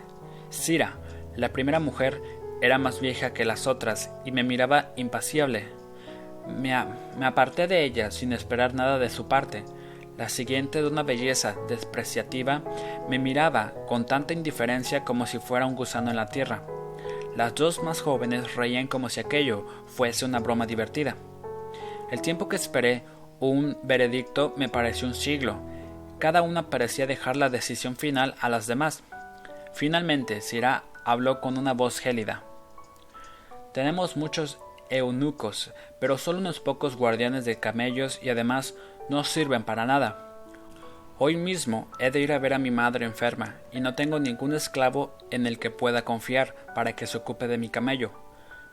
Sira, 0.49 0.97
la 1.35 1.49
primera 1.49 1.79
mujer, 1.79 2.21
era 2.61 2.77
más 2.77 3.01
vieja 3.01 3.33
que 3.33 3.45
las 3.45 3.67
otras 3.67 4.11
y 4.25 4.31
me 4.31 4.43
miraba 4.43 4.91
impasible. 4.95 5.65
Me, 6.47 6.73
me 7.17 7.25
aparté 7.25 7.67
de 7.67 7.83
ella 7.83 8.11
sin 8.11 8.33
esperar 8.33 8.73
nada 8.73 8.99
de 8.99 9.09
su 9.09 9.27
parte. 9.27 9.63
La 10.17 10.29
siguiente, 10.29 10.81
de 10.81 10.87
una 10.87 11.03
belleza 11.03 11.55
despreciativa, 11.67 12.61
me 13.09 13.17
miraba 13.17 13.73
con 13.87 14.05
tanta 14.05 14.33
indiferencia 14.33 15.03
como 15.03 15.25
si 15.25 15.39
fuera 15.39 15.65
un 15.65 15.75
gusano 15.75 16.11
en 16.11 16.15
la 16.15 16.27
tierra. 16.27 16.63
Las 17.35 17.55
dos 17.55 17.81
más 17.81 18.01
jóvenes 18.01 18.55
reían 18.55 18.87
como 18.87 19.09
si 19.09 19.19
aquello 19.19 19.65
fuese 19.87 20.23
una 20.23 20.39
broma 20.39 20.67
divertida. 20.67 21.15
El 22.11 22.21
tiempo 22.21 22.47
que 22.47 22.57
esperé 22.57 23.03
un 23.39 23.75
veredicto 23.81 24.53
me 24.55 24.69
pareció 24.69 25.07
un 25.07 25.15
siglo. 25.15 25.57
Cada 26.23 26.41
una 26.41 26.69
parecía 26.69 27.05
dejar 27.05 27.35
la 27.35 27.49
decisión 27.49 27.97
final 27.97 28.35
a 28.39 28.47
las 28.47 28.65
demás. 28.65 29.03
Finalmente, 29.73 30.39
Sira 30.39 30.85
habló 31.03 31.41
con 31.41 31.57
una 31.57 31.73
voz 31.73 31.99
gélida. 31.99 32.43
Tenemos 33.73 34.15
muchos 34.15 34.57
eunucos, 34.89 35.73
pero 35.99 36.17
solo 36.17 36.39
unos 36.39 36.61
pocos 36.61 36.95
guardianes 36.95 37.43
de 37.43 37.59
camellos 37.59 38.21
y 38.23 38.29
además 38.29 38.73
no 39.09 39.25
sirven 39.25 39.63
para 39.63 39.85
nada. 39.85 40.45
Hoy 41.17 41.35
mismo 41.35 41.91
he 41.99 42.09
de 42.09 42.21
ir 42.21 42.31
a 42.31 42.39
ver 42.39 42.53
a 42.53 42.57
mi 42.57 42.71
madre 42.71 43.03
enferma 43.03 43.55
y 43.73 43.81
no 43.81 43.93
tengo 43.95 44.17
ningún 44.17 44.53
esclavo 44.53 45.17
en 45.29 45.45
el 45.45 45.59
que 45.59 45.71
pueda 45.71 46.05
confiar 46.05 46.55
para 46.73 46.95
que 46.95 47.05
se 47.05 47.17
ocupe 47.17 47.49
de 47.49 47.57
mi 47.57 47.67
camello. 47.67 48.13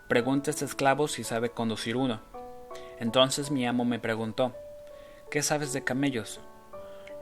Pregunta 0.06 0.50
a 0.50 0.52
este 0.52 0.66
esclavo 0.66 1.08
si 1.08 1.24
sabe 1.24 1.50
conducir 1.50 1.96
uno. 1.96 2.20
Entonces 3.00 3.50
mi 3.50 3.66
amo 3.66 3.84
me 3.84 3.98
preguntó 3.98 4.54
¿Qué 5.32 5.42
sabes 5.42 5.72
de 5.72 5.82
camellos? 5.82 6.38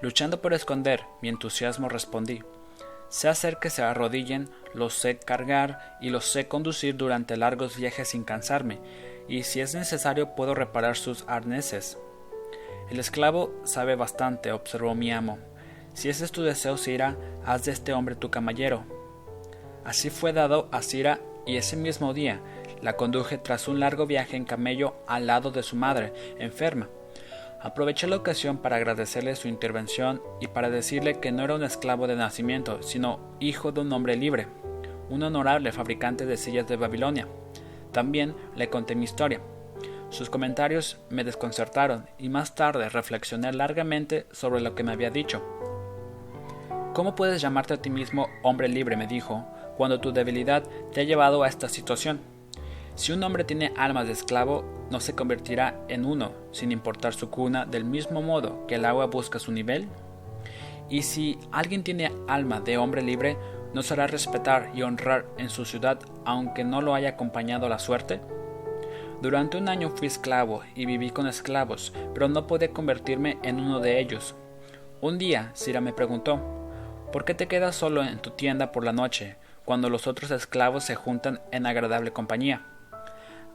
Luchando 0.01 0.41
por 0.41 0.55
esconder 0.55 1.05
mi 1.23 1.29
entusiasmo 1.29 1.89
respondí 1.89 2.43
Sé 3.09 3.29
hacer 3.29 3.59
que 3.59 3.71
se 3.71 3.83
arrodillen, 3.83 4.51
los 4.75 4.95
sé 4.95 5.19
cargar 5.19 5.97
y 6.01 6.11
los 6.11 6.27
sé 6.27 6.47
conducir 6.47 6.97
durante 6.97 7.37
largos 7.37 7.77
viajes 7.77 8.09
sin 8.09 8.23
cansarme, 8.23 8.79
y 9.29 9.45
si 9.45 9.61
es 9.61 9.75
necesario 9.75 10.35
puedo 10.35 10.55
reparar 10.55 10.97
sus 10.97 11.25
arneses. 11.27 11.99
El 12.91 12.99
esclavo 13.01 13.55
sabe 13.65 13.97
bastante, 13.97 14.53
observó 14.53 14.95
mi 14.95 15.11
amo, 15.11 15.39
Si 15.95 16.11
ese 16.11 16.27
es 16.27 16.33
tu 16.33 16.43
deseo, 16.43 16.77
Sira, 16.77 17.17
haz 17.45 17.65
de 17.65 17.73
este 17.73 17.93
hombre 17.93 18.15
tu 18.15 18.31
caballero. 18.31 18.85
Así 19.85 20.11
fue 20.11 20.33
dado 20.33 20.69
a 20.71 20.83
Sira, 20.83 21.19
y 21.47 21.57
ese 21.57 21.77
mismo 21.77 22.13
día 22.13 22.41
la 22.83 22.97
conduje 22.97 23.39
tras 23.39 23.69
un 23.69 23.81
largo 23.81 24.07
viaje 24.07 24.37
en 24.37 24.45
camello 24.45 24.97
al 25.07 25.27
lado 25.27 25.51
de 25.51 25.63
su 25.63 25.77
madre, 25.77 26.13
enferma. 26.39 26.89
Aproveché 27.61 28.07
la 28.07 28.17
ocasión 28.17 28.59
para 28.59 28.77
agradecerle 28.77 29.35
su 29.35 29.49
intervención 29.49 30.23
y 30.41 30.47
para 30.47 30.71
decirle 30.71 31.19
que 31.19 31.33
no 31.33 31.43
era 31.43 31.57
un 31.57 31.65
esclavo 31.65 32.07
de 32.07 32.15
nacimiento, 32.15 32.83
sino 32.83 33.19
hijo 33.41 33.73
de 33.73 33.81
un 33.81 33.93
hombre 33.93 34.15
libre, 34.15 34.47
un 35.11 35.25
honorable 35.25 35.73
fabricante 35.73 36.25
de 36.25 36.37
sillas 36.37 36.69
de 36.69 36.77
Babilonia. 36.77 37.27
También 37.91 38.37
le 38.55 38.71
conté 38.71 38.95
mi 38.95 39.05
historia. 39.05 39.41
Sus 40.11 40.31
comentarios 40.31 40.99
me 41.11 41.25
desconcertaron 41.25 42.07
y 42.17 42.29
más 42.29 42.55
tarde 42.55 42.89
reflexioné 42.89 43.53
largamente 43.53 44.27
sobre 44.31 44.61
lo 44.61 44.77
que 44.77 44.85
me 44.85 44.93
había 44.93 45.11
dicho. 45.11 45.43
¿Cómo 46.95 47.17
puedes 47.17 47.41
llamarte 47.41 47.75
a 47.75 47.83
ti 47.83 47.91
mismo 47.91 48.29
hombre 48.43 48.69
libre? 48.69 48.97
me 48.97 49.09
dijo, 49.09 49.45
cuando 49.77 50.01
tu 50.01 50.13
debilidad 50.13 50.63
te 50.93 51.01
ha 51.01 51.05
llevado 51.05 51.43
a 51.43 51.49
esta 51.49 51.69
situación. 51.69 52.38
Si 52.99 53.13
un 53.13 53.23
hombre 53.23 53.45
tiene 53.45 53.73
alma 53.77 54.03
de 54.03 54.11
esclavo, 54.11 54.65
no 54.91 54.99
se 54.99 55.15
convertirá 55.15 55.81
en 55.87 56.05
uno, 56.05 56.33
sin 56.51 56.73
importar 56.73 57.15
su 57.15 57.31
cuna, 57.31 57.65
del 57.65 57.85
mismo 57.85 58.23
modo 58.23 58.67
que 58.67 58.75
el 58.75 58.85
agua 58.85 59.07
busca 59.07 59.39
su 59.39 59.53
nivel. 59.53 59.87
Y 60.91 61.03
si 61.03 61.39
alguien 61.53 61.85
tiene 61.85 62.11
alma 62.27 62.59
de 62.59 62.77
hombre 62.77 63.03
libre, 63.03 63.37
¿no 63.73 63.85
será 63.85 64.09
respetar 64.09 64.73
y 64.75 64.83
honrar 64.83 65.27
en 65.39 65.49
su 65.49 65.65
ciudad 65.65 66.01
aunque 66.25 66.65
no 66.65 66.83
lo 66.83 66.93
haya 66.93 67.11
acompañado 67.11 67.69
la 67.69 67.79
suerte? 67.79 68.21
Durante 69.23 69.59
un 69.59 69.69
año 69.69 69.91
fui 69.91 70.09
esclavo 70.09 70.63
y 70.75 70.85
viví 70.85 71.11
con 71.11 71.29
esclavos, 71.29 71.93
pero 72.15 72.29
no 72.29 72.49
pude 72.49 72.71
convertirme 72.71 73.39
en 73.45 73.61
uno 73.61 73.79
de 73.79 74.01
ellos. 74.01 74.35
Un 75.01 75.19
día, 75.19 75.53
Sira 75.55 75.81
me 75.81 75.93
preguntó, 75.93 76.41
¿por 77.13 77.25
qué 77.25 77.35
te 77.35 77.47
quedas 77.47 77.77
solo 77.77 78.03
en 78.03 78.19
tu 78.19 78.31
tienda 78.31 78.73
por 78.73 78.83
la 78.83 78.93
noche, 78.93 79.37
cuando 79.65 79.89
los 79.89 80.09
otros 80.09 80.33
esclavos 80.33 80.83
se 80.83 80.97
juntan 80.97 81.41
en 81.53 81.65
agradable 81.65 82.13
compañía? 82.13 82.67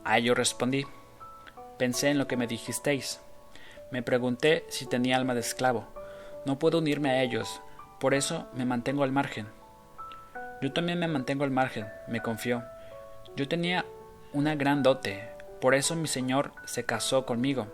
A 0.05 0.17
ello 0.17 0.36
respondí, 0.36 0.86
pensé 1.77 2.10
en 2.10 2.17
lo 2.17 2.27
que 2.27 2.38
me 2.38 2.48
dijisteis. 2.48 3.22
Me 3.91 4.03
pregunté 4.03 4.65
si 4.69 4.86
tenía 4.86 5.15
alma 5.15 5.33
de 5.33 5.39
esclavo. 5.39 5.88
No 6.45 6.60
puedo 6.60 6.79
unirme 6.79 7.12
a 7.12 7.24
ellos, 7.24 7.62
por 8.00 8.13
eso 8.13 8.48
me 8.53 8.65
mantengo 8.65 9.03
al 9.03 9.12
margen. 9.12 9.48
Yo 10.62 10.74
también 10.74 11.00
me 11.00 11.07
mantengo 11.07 11.43
al 11.43 11.51
margen, 11.51 11.88
me 12.07 12.22
confió. 12.22 12.63
Yo 13.36 13.48
tenía 13.48 13.86
una 14.33 14.55
gran 14.55 14.83
dote, 14.83 15.29
por 15.62 15.75
eso 15.75 15.95
mi 15.95 16.07
señor 16.07 16.51
se 16.65 16.86
casó 16.86 17.25
conmigo, 17.25 17.67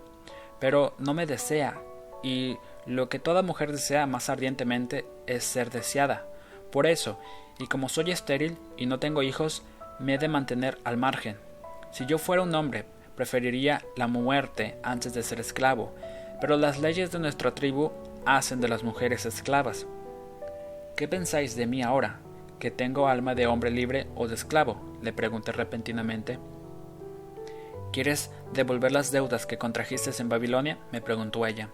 pero 0.59 0.93
no 0.99 1.13
me 1.13 1.25
desea, 1.25 1.81
y 2.21 2.57
lo 2.85 3.09
que 3.09 3.17
toda 3.17 3.41
mujer 3.41 3.71
desea 3.71 4.05
más 4.05 4.29
ardientemente 4.29 5.05
es 5.25 5.43
ser 5.43 5.71
deseada. 5.71 6.27
Por 6.71 6.85
eso, 6.85 7.19
y 7.57 7.67
como 7.67 7.89
soy 7.89 8.11
estéril 8.11 8.57
y 8.77 8.85
no 8.85 8.99
tengo 8.99 9.23
hijos, 9.23 9.63
me 9.99 10.15
he 10.15 10.17
de 10.17 10.27
mantener 10.27 10.77
al 10.83 10.97
margen. 10.97 11.48
Si 11.91 12.05
yo 12.05 12.17
fuera 12.17 12.43
un 12.43 12.53
hombre, 12.53 12.85
preferiría 13.15 13.83
la 13.95 14.07
muerte 14.07 14.77
antes 14.83 15.13
de 15.13 15.23
ser 15.23 15.39
esclavo, 15.39 15.93
pero 16.39 16.57
las 16.57 16.79
leyes 16.79 17.11
de 17.11 17.19
nuestra 17.19 17.53
tribu 17.53 17.91
hacen 18.25 18.61
de 18.61 18.67
las 18.67 18.83
mujeres 18.83 19.25
esclavas. 19.25 19.87
¿Qué 20.95 21.07
pensáis 21.07 21.55
de 21.55 21.65
mí 21.65 21.81
ahora? 21.81 22.19
¿Que 22.59 22.71
tengo 22.71 23.07
alma 23.07 23.35
de 23.35 23.47
hombre 23.47 23.71
libre 23.71 24.07
o 24.15 24.27
de 24.27 24.35
esclavo? 24.35 24.81
le 25.01 25.13
pregunté 25.13 25.51
repentinamente. 25.51 26.39
¿Quieres 27.91 28.31
devolver 28.53 28.91
las 28.91 29.11
deudas 29.11 29.45
que 29.45 29.57
contrajiste 29.57 30.11
en 30.19 30.29
Babilonia? 30.29 30.77
me 30.91 31.01
preguntó 31.01 31.45
ella. 31.45 31.69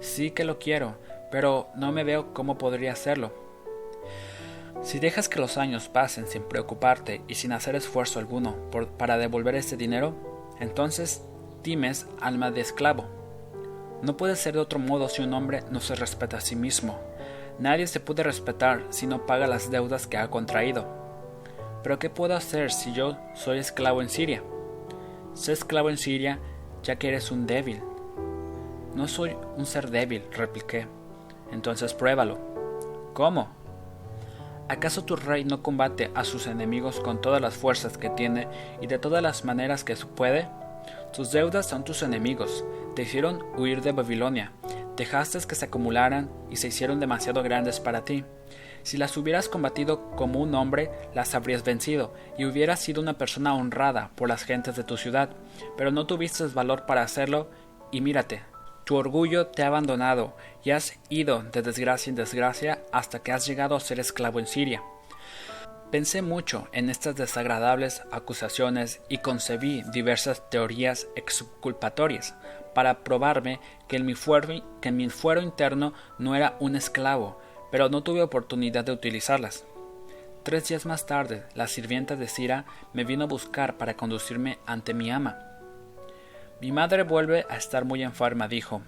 Sí 0.00 0.32
que 0.32 0.44
lo 0.44 0.58
quiero, 0.58 0.96
pero 1.30 1.68
no 1.76 1.92
me 1.92 2.04
veo 2.04 2.34
cómo 2.34 2.58
podría 2.58 2.92
hacerlo. 2.92 3.32
Si 4.82 4.98
dejas 4.98 5.28
que 5.28 5.40
los 5.40 5.58
años 5.58 5.88
pasen 5.88 6.26
sin 6.26 6.42
preocuparte 6.42 7.20
y 7.28 7.34
sin 7.34 7.52
hacer 7.52 7.76
esfuerzo 7.76 8.18
alguno 8.18 8.56
para 8.96 9.18
devolver 9.18 9.54
este 9.54 9.76
dinero, 9.76 10.14
entonces 10.58 11.22
times 11.62 12.06
alma 12.20 12.50
de 12.50 12.62
esclavo. 12.62 13.04
No 14.02 14.16
puede 14.16 14.36
ser 14.36 14.54
de 14.54 14.60
otro 14.60 14.78
modo 14.78 15.10
si 15.10 15.22
un 15.22 15.34
hombre 15.34 15.62
no 15.70 15.80
se 15.80 15.94
respeta 15.94 16.38
a 16.38 16.40
sí 16.40 16.56
mismo. 16.56 16.98
Nadie 17.58 17.86
se 17.86 18.00
puede 18.00 18.22
respetar 18.22 18.86
si 18.88 19.06
no 19.06 19.26
paga 19.26 19.46
las 19.46 19.70
deudas 19.70 20.06
que 20.06 20.16
ha 20.16 20.30
contraído. 20.30 20.86
Pero 21.82 21.98
¿qué 21.98 22.08
puedo 22.08 22.34
hacer 22.34 22.72
si 22.72 22.94
yo 22.94 23.18
soy 23.34 23.58
esclavo 23.58 24.00
en 24.00 24.08
Siria? 24.08 24.42
Sé 25.34 25.52
esclavo 25.52 25.90
en 25.90 25.98
Siria 25.98 26.38
ya 26.82 26.96
que 26.96 27.08
eres 27.08 27.30
un 27.30 27.46
débil. 27.46 27.82
No 28.94 29.06
soy 29.08 29.36
un 29.58 29.66
ser 29.66 29.90
débil, 29.90 30.24
repliqué. 30.32 30.86
Entonces 31.52 31.92
pruébalo. 31.92 32.38
¿Cómo? 33.12 33.59
¿Acaso 34.70 35.02
tu 35.04 35.16
rey 35.16 35.44
no 35.44 35.64
combate 35.64 36.12
a 36.14 36.22
sus 36.22 36.46
enemigos 36.46 37.00
con 37.00 37.20
todas 37.20 37.42
las 37.42 37.54
fuerzas 37.54 37.98
que 37.98 38.08
tiene 38.08 38.46
y 38.80 38.86
de 38.86 39.00
todas 39.00 39.20
las 39.20 39.44
maneras 39.44 39.82
que 39.82 39.96
puede? 39.96 40.46
Tus 41.12 41.32
deudas 41.32 41.66
son 41.66 41.82
tus 41.82 42.04
enemigos, 42.04 42.64
te 42.94 43.02
hicieron 43.02 43.42
huir 43.58 43.82
de 43.82 43.90
Babilonia, 43.90 44.52
dejaste 44.96 45.40
que 45.48 45.56
se 45.56 45.64
acumularan 45.64 46.30
y 46.50 46.56
se 46.56 46.68
hicieron 46.68 47.00
demasiado 47.00 47.42
grandes 47.42 47.80
para 47.80 48.04
ti. 48.04 48.24
Si 48.84 48.96
las 48.96 49.16
hubieras 49.16 49.48
combatido 49.48 50.12
como 50.12 50.38
un 50.38 50.54
hombre, 50.54 50.92
las 51.14 51.34
habrías 51.34 51.64
vencido 51.64 52.14
y 52.38 52.44
hubieras 52.44 52.78
sido 52.78 53.02
una 53.02 53.18
persona 53.18 53.56
honrada 53.56 54.12
por 54.14 54.28
las 54.28 54.44
gentes 54.44 54.76
de 54.76 54.84
tu 54.84 54.96
ciudad, 54.96 55.30
pero 55.76 55.90
no 55.90 56.06
tuviste 56.06 56.46
valor 56.46 56.86
para 56.86 57.02
hacerlo 57.02 57.50
y 57.90 58.02
mírate, 58.02 58.44
tu 58.90 58.96
orgullo 58.96 59.46
te 59.46 59.62
ha 59.62 59.68
abandonado 59.68 60.34
y 60.64 60.72
has 60.72 60.98
ido 61.10 61.44
de 61.44 61.62
desgracia 61.62 62.10
en 62.10 62.16
desgracia 62.16 62.82
hasta 62.90 63.22
que 63.22 63.30
has 63.30 63.46
llegado 63.46 63.76
a 63.76 63.80
ser 63.80 64.00
esclavo 64.00 64.40
en 64.40 64.48
Siria. 64.48 64.82
Pensé 65.92 66.22
mucho 66.22 66.66
en 66.72 66.90
estas 66.90 67.14
desagradables 67.14 68.02
acusaciones 68.10 69.00
y 69.08 69.18
concebí 69.18 69.84
diversas 69.92 70.50
teorías 70.50 71.06
exculpatorias 71.14 72.34
para 72.74 73.04
probarme 73.04 73.60
que 73.86 73.94
en 73.94 74.06
mi 74.06 74.16
fuero, 74.16 74.60
que 74.80 74.88
en 74.88 74.96
mi 74.96 75.08
fuero 75.08 75.40
interno 75.40 75.94
no 76.18 76.34
era 76.34 76.56
un 76.58 76.74
esclavo, 76.74 77.40
pero 77.70 77.90
no 77.90 78.02
tuve 78.02 78.22
oportunidad 78.22 78.82
de 78.84 78.90
utilizarlas. 78.90 79.66
Tres 80.42 80.66
días 80.66 80.84
más 80.84 81.06
tarde, 81.06 81.44
la 81.54 81.68
sirvienta 81.68 82.16
de 82.16 82.26
Sira 82.26 82.64
me 82.92 83.04
vino 83.04 83.22
a 83.22 83.28
buscar 83.28 83.78
para 83.78 83.94
conducirme 83.94 84.58
ante 84.66 84.94
mi 84.94 85.12
ama. 85.12 85.49
Mi 86.60 86.72
madre 86.72 87.04
vuelve 87.04 87.46
a 87.48 87.56
estar 87.56 87.86
muy 87.86 88.02
enferma, 88.02 88.46
dijo. 88.46 88.82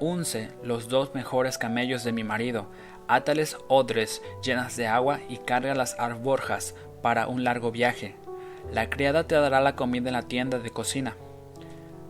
Unce 0.00 0.50
los 0.64 0.88
dos 0.88 1.14
mejores 1.14 1.56
camellos 1.56 2.02
de 2.02 2.10
mi 2.10 2.24
marido, 2.24 2.66
átales 3.06 3.56
odres 3.68 4.20
llenas 4.42 4.76
de 4.76 4.88
agua 4.88 5.20
y 5.28 5.36
carga 5.38 5.76
las 5.76 5.96
arborjas 6.00 6.74
para 7.00 7.28
un 7.28 7.44
largo 7.44 7.70
viaje. 7.70 8.16
La 8.72 8.90
criada 8.90 9.28
te 9.28 9.36
dará 9.36 9.60
la 9.60 9.76
comida 9.76 10.08
en 10.08 10.14
la 10.14 10.22
tienda 10.22 10.58
de 10.58 10.70
cocina. 10.70 11.16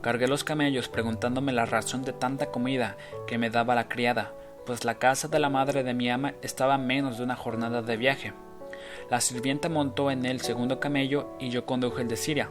Cargué 0.01 0.27
los 0.27 0.43
camellos 0.43 0.89
preguntándome 0.89 1.53
la 1.53 1.67
razón 1.67 2.03
de 2.03 2.15
tanta 2.15 2.47
comida 2.47 2.97
que 3.27 3.37
me 3.37 3.51
daba 3.51 3.75
la 3.75 3.89
criada, 3.89 4.33
pues 4.65 4.87
la 4.87 4.95
casa 4.95 5.29
de 5.29 5.39
la 5.39 5.51
madre 5.51 5.85
de 5.85 5.93
mi 5.93 6.11
ama 6.11 6.33
estaba 6.41 6.75
a 6.75 6.79
menos 6.79 7.19
de 7.19 7.25
una 7.25 7.37
jornada 7.37 7.83
de 7.83 7.99
viaje. 7.99 8.33
La 9.11 9.21
sirvienta 9.21 9.69
montó 9.69 10.11
en 10.11 10.25
el 10.25 10.41
segundo 10.41 10.81
camello 10.81 11.37
y 11.39 11.51
yo 11.51 11.67
conduje 11.67 12.01
el 12.01 12.09
de 12.09 12.17
Siria. 12.17 12.51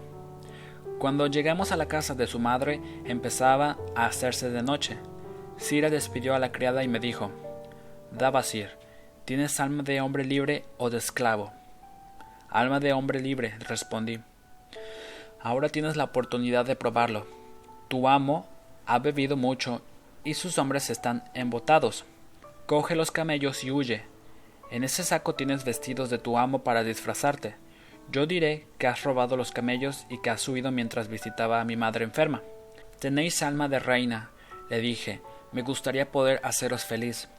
Cuando 1.01 1.25
llegamos 1.25 1.71
a 1.71 1.77
la 1.77 1.87
casa 1.87 2.13
de 2.13 2.27
su 2.27 2.37
madre, 2.37 2.79
empezaba 3.05 3.79
a 3.95 4.05
hacerse 4.05 4.51
de 4.51 4.61
noche. 4.61 4.99
Sira 5.57 5.89
despidió 5.89 6.35
a 6.35 6.39
la 6.39 6.51
criada 6.51 6.83
y 6.83 6.87
me 6.87 6.99
dijo, 6.99 7.31
Dabasir, 8.11 8.69
¿tienes 9.25 9.59
alma 9.59 9.81
de 9.81 9.99
hombre 9.99 10.23
libre 10.25 10.63
o 10.77 10.91
de 10.91 10.99
esclavo? 10.99 11.53
Alma 12.51 12.79
de 12.79 12.93
hombre 12.93 13.19
libre, 13.19 13.55
respondí. 13.67 14.19
Ahora 15.41 15.69
tienes 15.69 15.95
la 15.95 16.03
oportunidad 16.03 16.65
de 16.65 16.75
probarlo. 16.75 17.25
Tu 17.87 18.07
amo 18.07 18.45
ha 18.85 18.99
bebido 18.99 19.35
mucho 19.35 19.81
y 20.23 20.35
sus 20.35 20.59
hombres 20.59 20.91
están 20.91 21.23
embotados. 21.33 22.05
Coge 22.67 22.95
los 22.95 23.09
camellos 23.09 23.63
y 23.63 23.71
huye. 23.71 24.03
En 24.69 24.83
ese 24.83 25.01
saco 25.03 25.33
tienes 25.33 25.65
vestidos 25.65 26.11
de 26.11 26.19
tu 26.19 26.37
amo 26.37 26.59
para 26.59 26.83
disfrazarte. 26.83 27.55
Yo 28.11 28.25
diré 28.25 28.67
que 28.77 28.87
has 28.87 29.03
robado 29.03 29.37
los 29.37 29.51
camellos 29.51 30.05
y 30.09 30.21
que 30.21 30.29
has 30.29 30.45
huido 30.45 30.69
mientras 30.71 31.07
visitaba 31.07 31.61
a 31.61 31.65
mi 31.65 31.77
madre 31.77 32.03
enferma. 32.03 32.41
Tenéis 32.99 33.41
alma 33.41 33.69
de 33.69 33.79
reina, 33.79 34.31
le 34.69 34.79
dije, 34.79 35.21
me 35.53 35.61
gustaría 35.61 36.11
poder 36.11 36.41
haceros 36.43 36.83
feliz. 36.83 37.29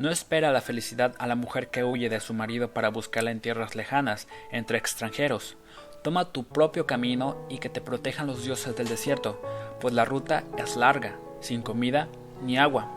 No 0.00 0.10
espera 0.10 0.50
la 0.50 0.60
felicidad 0.60 1.14
a 1.18 1.28
la 1.28 1.36
mujer 1.36 1.68
que 1.68 1.84
huye 1.84 2.08
de 2.08 2.18
su 2.18 2.34
marido 2.34 2.74
para 2.74 2.88
buscarla 2.88 3.30
en 3.30 3.40
tierras 3.40 3.76
lejanas, 3.76 4.26
entre 4.50 4.76
extranjeros. 4.76 5.56
Toma 6.02 6.32
tu 6.32 6.44
propio 6.48 6.84
camino 6.84 7.46
y 7.48 7.58
que 7.58 7.68
te 7.68 7.80
protejan 7.80 8.26
los 8.26 8.42
dioses 8.44 8.74
del 8.74 8.88
desierto, 8.88 9.40
pues 9.80 9.94
la 9.94 10.04
ruta 10.04 10.42
es 10.58 10.76
larga, 10.76 11.16
sin 11.40 11.62
comida 11.62 12.08
ni 12.42 12.58
agua. 12.58 12.90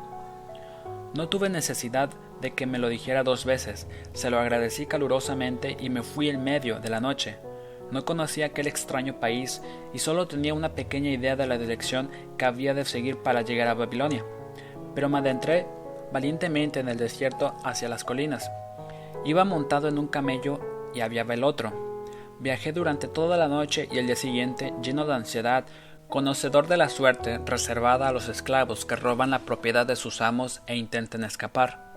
No 1.14 1.30
tuve 1.30 1.50
necesidad 1.50 2.10
de 2.42 2.52
que 2.52 2.66
me 2.66 2.80
lo 2.80 2.90
dijera 2.90 3.24
dos 3.24 3.46
veces, 3.46 3.88
se 4.14 4.30
lo 4.30 4.40
agradecí 4.40 4.86
calurosamente 4.86 5.78
y 5.80 5.90
me 5.90 6.04
fui 6.04 6.30
en 6.30 6.44
medio 6.44 6.80
de 6.80 6.90
la 6.90 7.00
noche. 7.00 7.38
No 7.92 8.06
conocía 8.06 8.48
aquel 8.48 8.68
extraño 8.68 9.20
país 9.20 9.62
y 9.94 10.00
solo 10.00 10.28
tenía 10.28 10.54
una 10.54 10.74
pequeña 10.76 11.10
idea 11.10 11.36
de 11.36 11.48
la 11.48 11.58
dirección 11.58 12.10
que 12.38 12.46
había 12.46 12.74
de 12.74 12.86
seguir 12.86 13.18
para 13.18 13.42
llegar 13.42 13.68
a 13.68 13.74
Babilonia. 13.74 14.24
Pero 14.94 15.10
me 15.10 15.18
adentré 15.18 15.66
valientemente 16.12 16.80
en 16.80 16.90
el 16.90 16.98
desierto 16.98 17.56
hacia 17.64 17.90
las 17.90 18.04
colinas. 18.04 18.52
Iba 19.26 19.44
montado 19.44 19.88
en 19.88 19.98
un 19.98 20.08
camello 20.08 20.60
y 20.94 21.02
había 21.02 21.22
el 21.22 21.44
otro. 21.44 21.90
Viajé 22.40 22.72
durante 22.72 23.08
toda 23.08 23.38
la 23.38 23.48
noche 23.48 23.90
y 23.92 23.98
el 23.98 24.06
día 24.06 24.16
siguiente, 24.16 24.74
lleno 24.82 25.06
de 25.06 25.14
ansiedad, 25.14 25.66
conocedor 26.08 26.68
de 26.68 26.78
la 26.78 26.90
suerte 26.90 27.40
reservada 27.46 28.08
a 28.08 28.12
los 28.12 28.30
esclavos 28.30 28.86
que 28.86 28.96
roban 28.96 29.30
la 29.30 29.40
propiedad 29.40 29.86
de 29.86 29.96
sus 29.96 30.22
amos 30.22 30.62
e 30.66 30.76
intenten 30.76 31.24
escapar. 31.24 31.89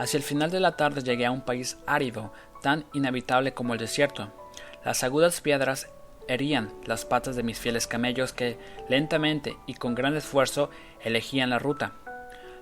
Hacia 0.00 0.16
el 0.16 0.22
final 0.22 0.50
de 0.50 0.60
la 0.60 0.78
tarde 0.78 1.02
llegué 1.02 1.26
a 1.26 1.30
un 1.30 1.42
país 1.42 1.76
árido, 1.86 2.32
tan 2.62 2.86
inhabitable 2.94 3.52
como 3.52 3.74
el 3.74 3.78
desierto. 3.78 4.32
Las 4.82 5.04
agudas 5.04 5.42
piedras 5.42 5.90
herían 6.26 6.72
las 6.86 7.04
patas 7.04 7.36
de 7.36 7.42
mis 7.42 7.58
fieles 7.58 7.86
camellos 7.86 8.32
que, 8.32 8.56
lentamente 8.88 9.58
y 9.66 9.74
con 9.74 9.94
gran 9.94 10.16
esfuerzo, 10.16 10.70
elegían 11.02 11.50
la 11.50 11.58
ruta. 11.58 11.92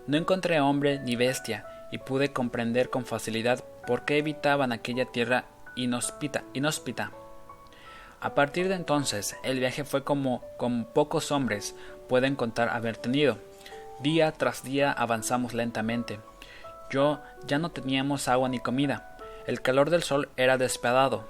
No 0.09 0.16
encontré 0.16 0.59
hombre 0.59 0.99
ni 0.99 1.14
bestia, 1.14 1.64
y 1.92 1.99
pude 1.99 2.33
comprender 2.33 2.90
con 2.90 3.07
facilidad 3.07 3.62
por 3.87 4.04
qué 4.04 4.18
evitaban 4.18 4.73
aquella 4.73 5.04
tierra 5.04 5.45
inhóspita. 5.76 6.42
inhóspita. 6.54 7.12
A 8.21 8.35
partir 8.35 8.66
de 8.66 8.75
entonces, 8.75 9.37
el 9.45 9.61
viaje 9.61 9.85
fue 9.85 10.02
como 10.02 10.42
con 10.57 10.87
pocos 10.87 11.30
hombres 11.30 11.76
pueden 12.09 12.35
contar 12.35 12.68
haber 12.68 12.97
tenido. 12.97 13.38
Día 14.00 14.33
tras 14.33 14.64
día 14.64 14.90
avanzamos 14.90 15.54
lentamente. 15.54 16.18
Yo 16.90 17.21
ya 17.47 17.59
no 17.59 17.71
teníamos 17.71 18.28
agua 18.28 18.49
ni 18.49 18.59
comida. 18.59 19.16
El 19.47 19.62
calor 19.62 19.90
del 19.90 20.02
sol 20.02 20.28
era 20.37 20.59
despiadado. 20.59 21.25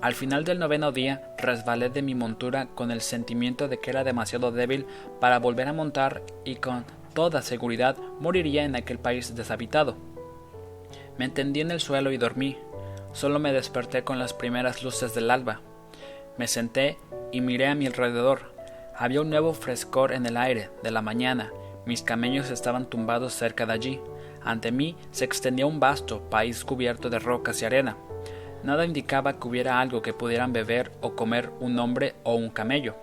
Al 0.00 0.14
final 0.14 0.44
del 0.44 0.58
noveno 0.58 0.92
día 0.92 1.34
resbalé 1.38 1.88
de 1.88 2.02
mi 2.02 2.14
montura 2.14 2.66
con 2.74 2.90
el 2.90 3.00
sentimiento 3.00 3.68
de 3.68 3.80
que 3.80 3.90
era 3.90 4.04
demasiado 4.04 4.52
débil 4.52 4.86
para 5.20 5.38
volver 5.38 5.68
a 5.68 5.72
montar 5.72 6.22
y 6.44 6.56
con 6.56 6.84
toda 7.14 7.42
seguridad 7.42 7.96
moriría 8.20 8.64
en 8.64 8.76
aquel 8.76 8.98
país 8.98 9.34
deshabitado. 9.34 9.96
Me 11.16 11.28
tendí 11.28 11.60
en 11.60 11.70
el 11.70 11.80
suelo 11.80 12.10
y 12.10 12.18
dormí. 12.18 12.58
Solo 13.12 13.38
me 13.38 13.52
desperté 13.52 14.02
con 14.02 14.18
las 14.18 14.34
primeras 14.34 14.82
luces 14.82 15.14
del 15.14 15.30
alba. 15.30 15.60
Me 16.36 16.48
senté 16.48 16.98
y 17.30 17.40
miré 17.40 17.68
a 17.68 17.74
mi 17.74 17.86
alrededor. 17.86 18.52
Había 18.96 19.20
un 19.20 19.30
nuevo 19.30 19.54
frescor 19.54 20.12
en 20.12 20.26
el 20.26 20.36
aire 20.36 20.70
de 20.82 20.90
la 20.90 21.02
mañana. 21.02 21.52
Mis 21.86 22.02
camellos 22.02 22.50
estaban 22.50 22.86
tumbados 22.86 23.32
cerca 23.32 23.66
de 23.66 23.72
allí. 23.72 24.00
Ante 24.44 24.72
mí 24.72 24.96
se 25.10 25.24
extendía 25.24 25.66
un 25.66 25.80
vasto 25.80 26.28
país 26.28 26.64
cubierto 26.64 27.08
de 27.08 27.18
rocas 27.18 27.62
y 27.62 27.64
arena. 27.64 27.96
Nada 28.62 28.84
indicaba 28.84 29.38
que 29.38 29.48
hubiera 29.48 29.80
algo 29.80 30.02
que 30.02 30.14
pudieran 30.14 30.52
beber 30.52 30.92
o 31.00 31.14
comer 31.14 31.50
un 31.60 31.78
hombre 31.78 32.14
o 32.24 32.34
un 32.34 32.50
camello. 32.50 32.94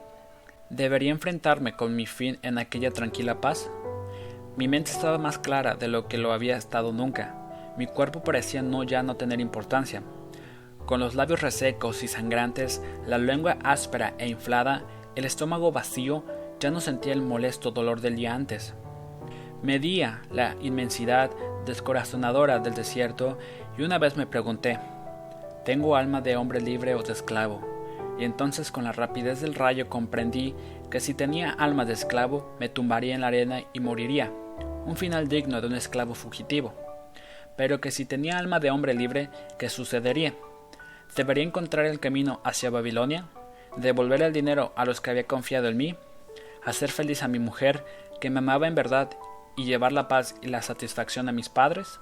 ¿Debería 0.69 1.11
enfrentarme 1.11 1.75
con 1.75 1.95
mi 1.95 2.05
fin 2.05 2.39
en 2.43 2.57
aquella 2.57 2.91
tranquila 2.91 3.41
paz? 3.41 3.69
Mi 4.55 4.67
mente 4.67 4.91
estaba 4.91 5.17
más 5.17 5.37
clara 5.37 5.75
de 5.75 5.87
lo 5.87 6.07
que 6.07 6.17
lo 6.17 6.33
había 6.33 6.57
estado 6.57 6.91
nunca. 6.91 7.35
Mi 7.77 7.87
cuerpo 7.87 8.23
parecía 8.23 8.61
no 8.61 8.83
ya 8.83 9.01
no 9.01 9.15
tener 9.15 9.39
importancia. 9.39 10.03
Con 10.85 10.99
los 10.99 11.15
labios 11.15 11.41
resecos 11.41 12.03
y 12.03 12.07
sangrantes, 12.07 12.81
la 13.05 13.17
lengua 13.17 13.57
áspera 13.63 14.13
e 14.17 14.27
inflada, 14.27 14.83
el 15.15 15.25
estómago 15.25 15.71
vacío, 15.71 16.23
ya 16.59 16.69
no 16.69 16.81
sentía 16.81 17.13
el 17.13 17.21
molesto 17.21 17.71
dolor 17.71 18.01
del 18.01 18.15
día 18.15 18.33
antes. 18.35 18.73
Medía 19.63 20.21
la 20.31 20.55
inmensidad 20.59 21.29
descorazonadora 21.67 22.57
del 22.57 22.73
desierto 22.73 23.37
y 23.77 23.83
una 23.83 23.99
vez 23.99 24.17
me 24.17 24.25
pregunté, 24.25 24.79
¿tengo 25.65 25.95
alma 25.95 26.19
de 26.21 26.35
hombre 26.35 26.59
libre 26.59 26.95
o 26.95 27.03
de 27.03 27.13
esclavo? 27.13 27.61
Y 28.17 28.23
entonces 28.23 28.71
con 28.71 28.85
la 28.85 28.91
rapidez 28.91 29.39
del 29.41 29.53
rayo 29.53 29.87
comprendí 29.87 30.55
que 30.89 30.99
si 30.99 31.13
tenía 31.13 31.51
alma 31.51 31.85
de 31.85 31.93
esclavo 31.93 32.55
me 32.59 32.69
tumbaría 32.69 33.13
en 33.13 33.21
la 33.21 33.27
arena 33.27 33.61
y 33.71 33.79
moriría, 33.79 34.31
un 34.85 34.97
final 34.97 35.27
digno 35.27 35.61
de 35.61 35.67
un 35.67 35.75
esclavo 35.75 36.15
fugitivo. 36.15 36.73
Pero 37.55 37.79
que 37.81 37.91
si 37.91 38.05
tenía 38.05 38.39
alma 38.39 38.59
de 38.59 38.71
hombre 38.71 38.95
libre, 38.95 39.29
¿qué 39.59 39.69
sucedería? 39.69 40.33
¿Debería 41.15 41.43
encontrar 41.43 41.85
el 41.85 41.99
camino 41.99 42.41
hacia 42.43 42.71
Babilonia? 42.71 43.25
¿Devolver 43.77 44.23
el 44.23 44.33
dinero 44.33 44.73
a 44.75 44.85
los 44.85 45.01
que 45.01 45.11
había 45.11 45.27
confiado 45.27 45.67
en 45.67 45.77
mí? 45.77 45.95
¿Hacer 46.65 46.89
feliz 46.89 47.21
a 47.21 47.27
mi 47.27 47.37
mujer, 47.37 47.85
que 48.19 48.31
me 48.31 48.39
amaba 48.39 48.67
en 48.67 48.75
verdad 48.75 49.09
y 49.55 49.65
llevar 49.65 49.91
la 49.91 50.07
paz 50.07 50.35
y 50.41 50.47
la 50.47 50.61
satisfacción 50.61 51.29
a 51.29 51.31
mis 51.31 51.49
padres? 51.49 51.99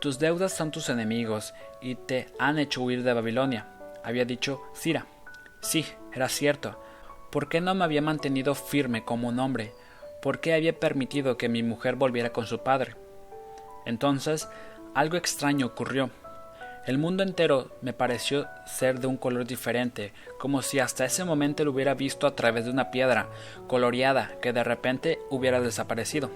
Tus 0.00 0.18
deudas 0.18 0.52
son 0.52 0.70
tus 0.70 0.88
enemigos 0.88 1.54
y 1.80 1.94
te 1.94 2.26
han 2.38 2.58
hecho 2.58 2.82
huir 2.82 3.02
de 3.02 3.12
Babilonia, 3.12 3.68
había 4.02 4.24
dicho 4.24 4.60
Cira. 4.74 5.06
Sí, 5.60 5.86
era 6.12 6.28
cierto. 6.28 6.82
¿Por 7.30 7.48
qué 7.48 7.60
no 7.60 7.74
me 7.74 7.84
había 7.84 8.02
mantenido 8.02 8.54
firme 8.54 9.04
como 9.04 9.28
un 9.28 9.38
hombre? 9.38 9.72
¿Por 10.20 10.40
qué 10.40 10.54
había 10.54 10.78
permitido 10.78 11.36
que 11.36 11.48
mi 11.48 11.62
mujer 11.62 11.94
volviera 11.94 12.32
con 12.32 12.46
su 12.46 12.58
padre? 12.58 12.96
Entonces, 13.86 14.48
algo 14.94 15.16
extraño 15.16 15.66
ocurrió. 15.66 16.10
El 16.84 16.98
mundo 16.98 17.22
entero 17.22 17.70
me 17.80 17.92
pareció 17.92 18.48
ser 18.66 18.98
de 18.98 19.06
un 19.06 19.16
color 19.16 19.46
diferente, 19.46 20.12
como 20.40 20.62
si 20.62 20.80
hasta 20.80 21.04
ese 21.04 21.24
momento 21.24 21.64
lo 21.64 21.70
hubiera 21.70 21.94
visto 21.94 22.26
a 22.26 22.34
través 22.34 22.64
de 22.64 22.72
una 22.72 22.90
piedra 22.90 23.28
coloreada 23.68 24.32
que 24.42 24.52
de 24.52 24.64
repente 24.64 25.20
hubiera 25.30 25.60
desaparecido. 25.60 26.28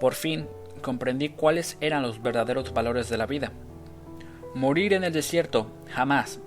Por 0.00 0.12
fin 0.12 0.46
comprendí 0.82 1.30
cuáles 1.30 1.78
eran 1.80 2.02
los 2.02 2.22
verdaderos 2.22 2.74
valores 2.74 3.08
de 3.08 3.16
la 3.16 3.24
vida. 3.24 3.52
Morir 4.54 4.92
en 4.92 5.02
el 5.02 5.14
desierto, 5.14 5.70
jamás. 5.88 6.40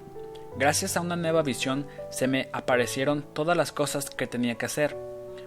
Gracias 0.59 0.95
a 0.95 1.01
una 1.01 1.15
nueva 1.15 1.41
visión 1.41 1.87
se 2.11 2.27
me 2.27 2.49
aparecieron 2.53 3.25
todas 3.33 3.57
las 3.57 3.71
cosas 3.71 4.11
que 4.11 4.27
tenía 4.27 4.59
que 4.59 4.67
hacer. 4.67 4.95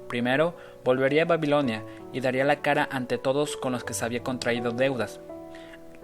Primero, 0.09 0.56
volvería 0.85 1.22
a 1.22 1.26
Babilonia 1.26 1.85
y 2.12 2.18
daría 2.18 2.44
la 2.44 2.62
cara 2.62 2.88
ante 2.90 3.16
todos 3.16 3.56
con 3.56 3.70
los 3.70 3.85
que 3.85 3.94
se 3.94 4.04
había 4.04 4.24
contraído 4.24 4.72
deudas 4.72 5.20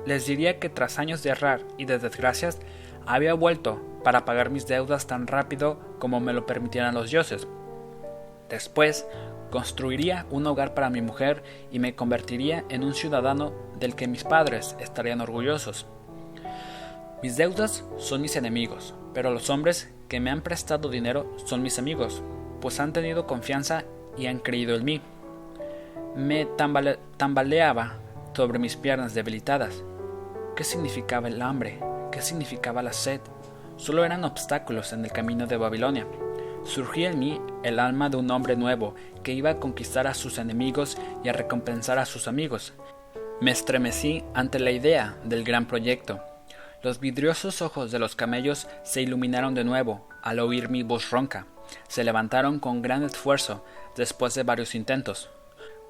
les 0.04 0.26
diría 0.26 0.58
que 0.58 0.68
tras 0.68 0.98
años 0.98 1.22
de 1.22 1.30
errar 1.30 1.60
y 1.78 1.84
de 1.84 1.98
desgracias, 1.98 2.58
había 3.06 3.34
vuelto 3.34 3.80
para 4.04 4.24
pagar 4.24 4.50
mis 4.50 4.66
deudas 4.66 5.06
tan 5.06 5.26
rápido 5.26 5.78
como 5.98 6.20
me 6.20 6.32
lo 6.32 6.46
permitieran 6.46 6.94
los 6.94 7.10
dioses. 7.10 7.46
Después, 8.48 9.06
construiría 9.50 10.26
un 10.30 10.46
hogar 10.46 10.74
para 10.74 10.90
mi 10.90 11.00
mujer 11.02 11.42
y 11.70 11.78
me 11.78 11.94
convertiría 11.94 12.64
en 12.68 12.84
un 12.84 12.94
ciudadano 12.94 13.52
del 13.78 13.94
que 13.94 14.08
mis 14.08 14.24
padres 14.24 14.76
estarían 14.80 15.20
orgullosos. 15.20 15.86
Mis 17.22 17.36
deudas 17.36 17.84
son 17.96 18.22
mis 18.22 18.36
enemigos, 18.36 18.94
pero 19.14 19.30
los 19.30 19.50
hombres 19.50 19.92
que 20.08 20.20
me 20.20 20.30
han 20.30 20.42
prestado 20.42 20.88
dinero 20.88 21.34
son 21.44 21.62
mis 21.62 21.78
amigos, 21.78 22.22
pues 22.60 22.78
han 22.78 22.92
tenido 22.92 23.26
confianza 23.26 23.84
y 24.16 24.26
han 24.26 24.38
creído 24.38 24.76
en 24.76 24.84
mí. 24.84 25.00
Me 26.14 26.46
tambaleaba 27.16 27.98
sobre 28.36 28.58
mis 28.58 28.76
piernas 28.76 29.14
debilitadas 29.14 29.82
¿Qué 30.56 30.64
significaba 30.64 31.28
el 31.28 31.42
hambre? 31.42 31.78
¿Qué 32.10 32.22
significaba 32.22 32.82
la 32.82 32.94
sed? 32.94 33.20
Solo 33.76 34.06
eran 34.06 34.24
obstáculos 34.24 34.94
en 34.94 35.04
el 35.04 35.12
camino 35.12 35.46
de 35.46 35.58
Babilonia. 35.58 36.06
Surgía 36.64 37.10
en 37.10 37.18
mí 37.18 37.40
el 37.62 37.78
alma 37.78 38.08
de 38.08 38.16
un 38.16 38.30
hombre 38.30 38.56
nuevo 38.56 38.94
que 39.22 39.34
iba 39.34 39.50
a 39.50 39.56
conquistar 39.60 40.06
a 40.06 40.14
sus 40.14 40.38
enemigos 40.38 40.96
y 41.22 41.28
a 41.28 41.34
recompensar 41.34 41.98
a 41.98 42.06
sus 42.06 42.26
amigos. 42.26 42.72
Me 43.42 43.50
estremecí 43.50 44.24
ante 44.32 44.58
la 44.58 44.70
idea 44.70 45.18
del 45.24 45.44
gran 45.44 45.66
proyecto. 45.66 46.22
Los 46.82 47.00
vidriosos 47.00 47.60
ojos 47.60 47.90
de 47.90 47.98
los 47.98 48.16
camellos 48.16 48.66
se 48.82 49.02
iluminaron 49.02 49.54
de 49.54 49.64
nuevo 49.64 50.08
al 50.22 50.40
oír 50.40 50.70
mi 50.70 50.82
voz 50.82 51.10
ronca. 51.10 51.46
Se 51.88 52.02
levantaron 52.02 52.60
con 52.60 52.80
gran 52.80 53.02
esfuerzo 53.02 53.62
después 53.94 54.34
de 54.34 54.42
varios 54.42 54.74
intentos. 54.74 55.28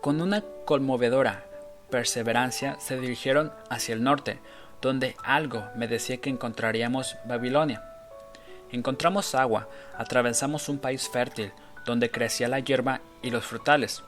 Con 0.01 0.21
una 0.21 0.43
conmovedora 0.65 1.46
perseverancia 1.90 2.79
se 2.81 2.99
dirigieron 2.99 3.53
hacia 3.70 3.94
el 3.94 4.03
norte, 4.03 4.38
donde 4.83 5.16
algo 5.22 5.64
me 5.77 5.88
decía 5.88 6.18
que 6.18 6.31
encontraríamos 6.31 7.16
Babilonia. 7.25 7.83
Encontramos 8.72 9.35
agua, 9.35 9.68
atravesamos 9.96 10.68
un 10.68 10.79
país 10.79 11.09
fértil, 11.09 11.53
donde 11.85 12.11
crecía 12.11 12.49
la 12.49 12.61
hierba 12.61 13.01
y 13.22 13.31
los 13.31 13.44
frutales. 13.44 14.03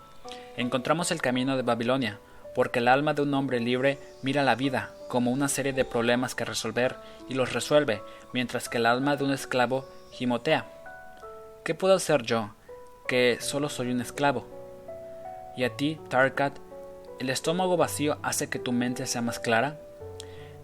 Encontramos 0.57 1.11
el 1.13 1.23
camino 1.23 1.57
de 1.57 1.63
Babilonia, 1.63 2.19
porque 2.55 2.81
el 2.81 2.89
alma 2.89 3.15
de 3.15 3.23
un 3.23 3.33
hombre 3.35 3.61
libre 3.61 3.99
mira 4.23 4.43
la 4.43 4.57
vida 4.57 4.91
como 5.09 5.31
una 5.31 5.49
serie 5.49 5.73
de 5.73 5.85
problemas 5.85 6.35
que 6.35 6.45
resolver 6.45 6.97
y 7.29 7.35
los 7.35 7.53
resuelve, 7.53 8.03
mientras 8.33 8.69
que 8.69 8.79
el 8.79 8.87
alma 8.87 9.17
de 9.17 9.25
un 9.25 9.31
esclavo 9.31 9.89
gimotea. 10.11 10.67
¿Qué 11.65 11.75
puedo 11.75 11.95
hacer 11.95 12.23
yo, 12.23 12.55
que 13.07 13.39
solo 13.41 13.69
soy 13.69 13.91
un 13.91 14.01
esclavo? 14.01 14.47
Y 15.57 15.65
a 15.65 15.77
ti, 15.77 16.01
Tarkat, 16.09 16.59
¿El 17.19 17.31
estómago 17.31 17.77
vacío 17.77 18.19
hace 18.23 18.49
que 18.49 18.61
tu 18.61 18.71
mente 18.71 19.05
sea 19.07 19.23
más 19.23 19.41
clara? 19.41 19.81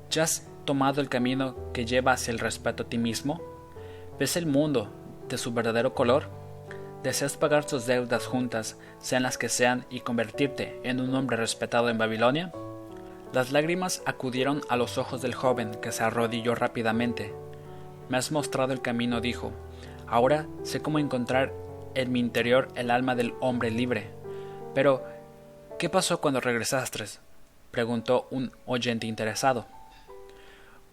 ¿Ya 0.09 0.23
has 0.23 0.47
tomado 0.65 1.01
el 1.01 1.09
camino 1.09 1.57
que 1.73 1.85
lleva 1.85 2.13
hacia 2.13 2.31
el 2.31 2.39
respeto 2.39 2.85
a 2.85 2.87
ti 2.87 2.97
mismo? 2.97 3.43
¿Ves 4.21 4.37
el 4.37 4.47
mundo 4.47 4.93
de 5.29 5.37
su 5.37 5.53
verdadero 5.53 5.95
color? 5.95 6.29
¿Deseas 7.03 7.37
pagar 7.37 7.65
tus 7.65 7.87
deudas 7.87 8.27
juntas, 8.27 8.79
sean 9.01 9.25
las 9.25 9.37
que 9.37 9.49
sean, 9.49 9.85
y 9.91 10.01
convertirte 10.01 10.81
en 10.85 11.01
un 11.01 11.17
hombre 11.17 11.37
respetado 11.37 11.89
en 11.89 11.99
Babilonia? 11.99 12.53
Las 13.33 13.51
lágrimas 13.51 14.01
acudieron 14.07 14.61
a 14.69 14.77
los 14.77 14.97
ojos 14.97 15.23
del 15.23 15.35
joven, 15.35 15.75
que 15.83 15.91
se 15.91 16.05
arrodilló 16.05 16.55
rápidamente. 16.55 17.35
Me 18.09 18.17
has 18.17 18.31
mostrado 18.31 18.73
el 18.73 18.81
camino, 18.81 19.21
dijo. 19.21 19.51
Ahora 20.07 20.47
sé 20.63 20.81
cómo 20.81 21.01
encontrar 21.01 21.53
en 21.97 22.13
mi 22.13 22.21
interior 22.21 22.69
el 22.77 22.93
alma 22.93 23.17
del 23.17 23.35
hombre 23.41 23.73
libre. 23.73 24.07
Pero, 24.73 25.05
¿Qué 25.85 25.91
pasó 25.91 26.19
cuando 26.19 26.41
regresaste? 26.41 27.05
preguntó 27.71 28.27
un 28.31 28.53
oyente 28.65 29.07
interesado. 29.07 29.67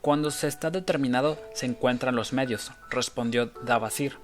Cuando 0.01 0.31
se 0.31 0.49
está 0.49 0.69
determinado 0.69 1.39
se 1.53 1.65
encuentran 1.65 2.17
los 2.17 2.33
medios, 2.33 2.73
respondió 2.89 3.53
Davasir. 3.63 4.17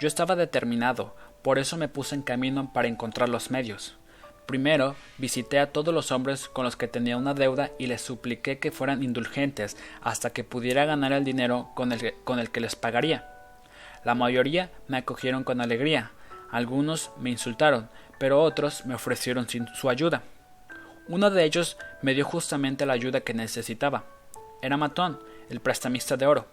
Yo 0.00 0.08
estaba 0.08 0.34
determinado, 0.34 1.14
por 1.42 1.60
eso 1.60 1.76
me 1.76 1.86
puse 1.86 2.16
en 2.16 2.22
camino 2.22 2.72
para 2.72 2.88
encontrar 2.88 3.28
los 3.28 3.52
medios. 3.52 3.98
Primero 4.46 4.96
visité 5.16 5.60
a 5.60 5.70
todos 5.70 5.94
los 5.94 6.10
hombres 6.10 6.48
con 6.48 6.64
los 6.64 6.74
que 6.74 6.88
tenía 6.88 7.16
una 7.16 7.32
deuda 7.32 7.70
y 7.78 7.86
les 7.86 8.02
supliqué 8.02 8.58
que 8.58 8.72
fueran 8.72 9.04
indulgentes 9.04 9.76
hasta 10.02 10.30
que 10.30 10.42
pudiera 10.42 10.86
ganar 10.86 11.12
el 11.12 11.22
dinero 11.22 11.70
con 11.76 11.92
el, 11.92 12.00
que, 12.00 12.16
con 12.24 12.40
el 12.40 12.50
que 12.50 12.58
les 12.58 12.74
pagaría. 12.74 13.28
La 14.02 14.16
mayoría 14.16 14.72
me 14.88 14.96
acogieron 14.96 15.44
con 15.44 15.60
alegría, 15.60 16.10
algunos 16.50 17.12
me 17.20 17.30
insultaron, 17.30 17.88
pero 18.20 18.42
otros 18.42 18.84
me 18.84 18.94
ofrecieron 18.94 19.46
su 19.48 19.88
ayuda. 19.88 20.22
Uno 21.08 21.30
de 21.30 21.42
ellos 21.42 21.78
me 22.02 22.12
dio 22.12 22.26
justamente 22.26 22.84
la 22.84 22.92
ayuda 22.92 23.22
que 23.22 23.32
necesitaba. 23.32 24.04
Era 24.60 24.76
Matón, 24.76 25.18
el 25.48 25.60
prestamista 25.60 26.18
de 26.18 26.26
oro. 26.26 26.44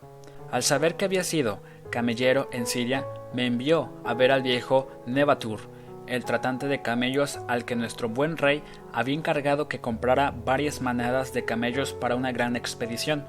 Al 0.50 0.64
saber 0.64 0.96
que 0.96 1.04
había 1.04 1.26
sido 1.26 1.60
camellero 1.92 2.48
en 2.54 2.68
Siria, 2.68 3.06
me 3.34 3.46
envió 3.46 4.02
a 4.06 4.14
ver 4.14 4.32
al 4.32 4.44
viejo 4.44 5.04
Nebatur, 5.06 5.60
el 6.08 6.24
tratante 6.24 6.70
de 6.70 6.82
camellos 6.82 7.38
al 7.50 7.66
que 7.66 7.76
nuestro 7.76 8.08
buen 8.08 8.38
rey 8.38 8.64
había 8.94 9.16
encargado 9.16 9.68
que 9.68 9.82
comprara 9.82 10.32
varias 10.32 10.80
manadas 10.82 11.34
de 11.34 11.44
camellos 11.44 11.92
para 11.92 12.16
una 12.16 12.32
gran 12.32 12.56
expedición. 12.56 13.26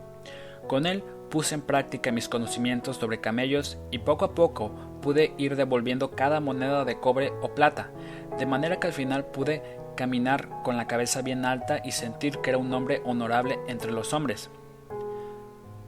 Con 0.68 0.86
él 0.86 1.02
puse 1.28 1.56
en 1.56 1.62
práctica 1.62 2.12
mis 2.12 2.28
conocimientos 2.28 2.98
sobre 2.98 3.20
camellos 3.20 3.78
y 3.90 3.98
poco 3.98 4.24
a 4.24 4.34
poco 4.36 4.87
pude 5.00 5.34
ir 5.38 5.56
devolviendo 5.56 6.10
cada 6.10 6.40
moneda 6.40 6.84
de 6.84 6.98
cobre 6.98 7.32
o 7.42 7.54
plata, 7.54 7.90
de 8.38 8.46
manera 8.46 8.78
que 8.78 8.88
al 8.88 8.92
final 8.92 9.26
pude 9.26 9.62
caminar 9.96 10.48
con 10.62 10.76
la 10.76 10.86
cabeza 10.86 11.22
bien 11.22 11.44
alta 11.44 11.80
y 11.84 11.92
sentir 11.92 12.38
que 12.38 12.50
era 12.50 12.58
un 12.58 12.72
hombre 12.72 13.02
honorable 13.04 13.58
entre 13.66 13.90
los 13.90 14.12
hombres. 14.12 14.50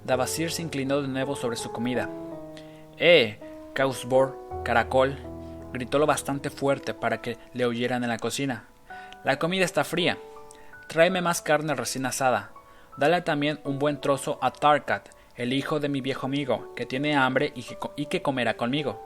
Davasir 0.05 0.51
se 0.51 0.62
inclinó 0.62 1.03
de 1.03 1.09
nuevo 1.09 1.37
sobre 1.37 1.57
su 1.57 1.70
comida. 1.70 2.09
¡Eh! 2.99 3.38
Causbor, 3.73 4.37
caracol, 4.64 5.16
gritó 5.73 5.99
lo 5.99 6.07
bastante 6.07 6.51
fuerte 6.51 6.94
para 6.94 7.20
que 7.23 7.38
le 7.53 7.64
oyeran 7.64 8.03
en 8.03 8.11
la 8.11 8.18
cocina. 8.18 8.64
La 9.23 9.38
comida 9.38 9.64
está 9.64 9.85
fría. 9.85 10.18
Tráeme 10.88 11.20
más 11.20 11.40
carne 11.40 11.75
recién 11.75 12.07
asada. 12.07 12.51
Dale 12.96 13.23
también 13.23 13.61
un 13.64 13.79
buen 13.79 14.01
trozo 14.01 14.38
a 14.42 14.51
Tarkat, 14.51 15.09
el 15.40 15.55
hijo 15.55 15.81
de 15.81 15.88
mi 15.88 16.03
viejo 16.03 16.26
amigo, 16.26 16.74
que 16.74 16.85
tiene 16.85 17.16
hambre 17.16 17.55
y 17.55 18.05
que, 18.05 18.20
comerá 18.20 18.59
conmigo. 18.59 19.00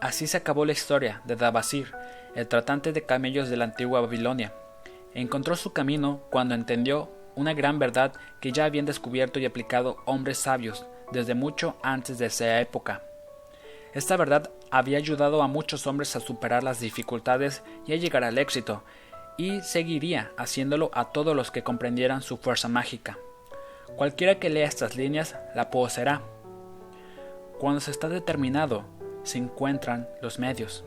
Así 0.00 0.28
se 0.28 0.36
acabó 0.36 0.64
la 0.64 0.70
historia 0.70 1.20
de 1.24 1.34
Dabasir, 1.34 1.92
el 2.36 2.46
tratante 2.46 2.92
de 2.92 3.02
camellos 3.02 3.48
de 3.48 3.56
la 3.56 3.64
antigua 3.64 4.00
Babilonia. 4.00 4.54
Encontró 5.14 5.56
su 5.56 5.72
camino 5.72 6.20
cuando 6.30 6.54
entendió 6.54 7.10
una 7.34 7.54
gran 7.54 7.80
verdad 7.80 8.12
que 8.40 8.52
ya 8.52 8.66
habían 8.66 8.86
descubierto 8.86 9.40
y 9.40 9.46
aplicado 9.46 9.96
hombres 10.04 10.38
sabios 10.38 10.86
desde 11.10 11.34
mucho 11.34 11.74
antes 11.82 12.18
de 12.18 12.26
esa 12.26 12.60
época. 12.60 13.02
Esta 13.94 14.16
verdad 14.16 14.52
había 14.70 14.98
ayudado 14.98 15.42
a 15.42 15.48
muchos 15.48 15.88
hombres 15.88 16.14
a 16.14 16.20
superar 16.20 16.62
las 16.62 16.78
dificultades 16.78 17.64
y 17.84 17.94
a 17.94 17.96
llegar 17.96 18.22
al 18.22 18.38
éxito, 18.38 18.84
y 19.36 19.60
seguiría 19.62 20.30
haciéndolo 20.36 20.88
a 20.94 21.10
todos 21.10 21.34
los 21.34 21.50
que 21.50 21.64
comprendieran 21.64 22.22
su 22.22 22.36
fuerza 22.36 22.68
mágica. 22.68 23.18
Cualquiera 23.94 24.38
que 24.38 24.50
lea 24.50 24.66
estas 24.66 24.96
líneas 24.96 25.36
la 25.54 25.70
poseerá. 25.70 26.22
Cuando 27.58 27.80
se 27.80 27.90
está 27.90 28.08
determinado, 28.08 28.84
se 29.22 29.38
encuentran 29.38 30.08
los 30.20 30.38
medios. 30.38 30.84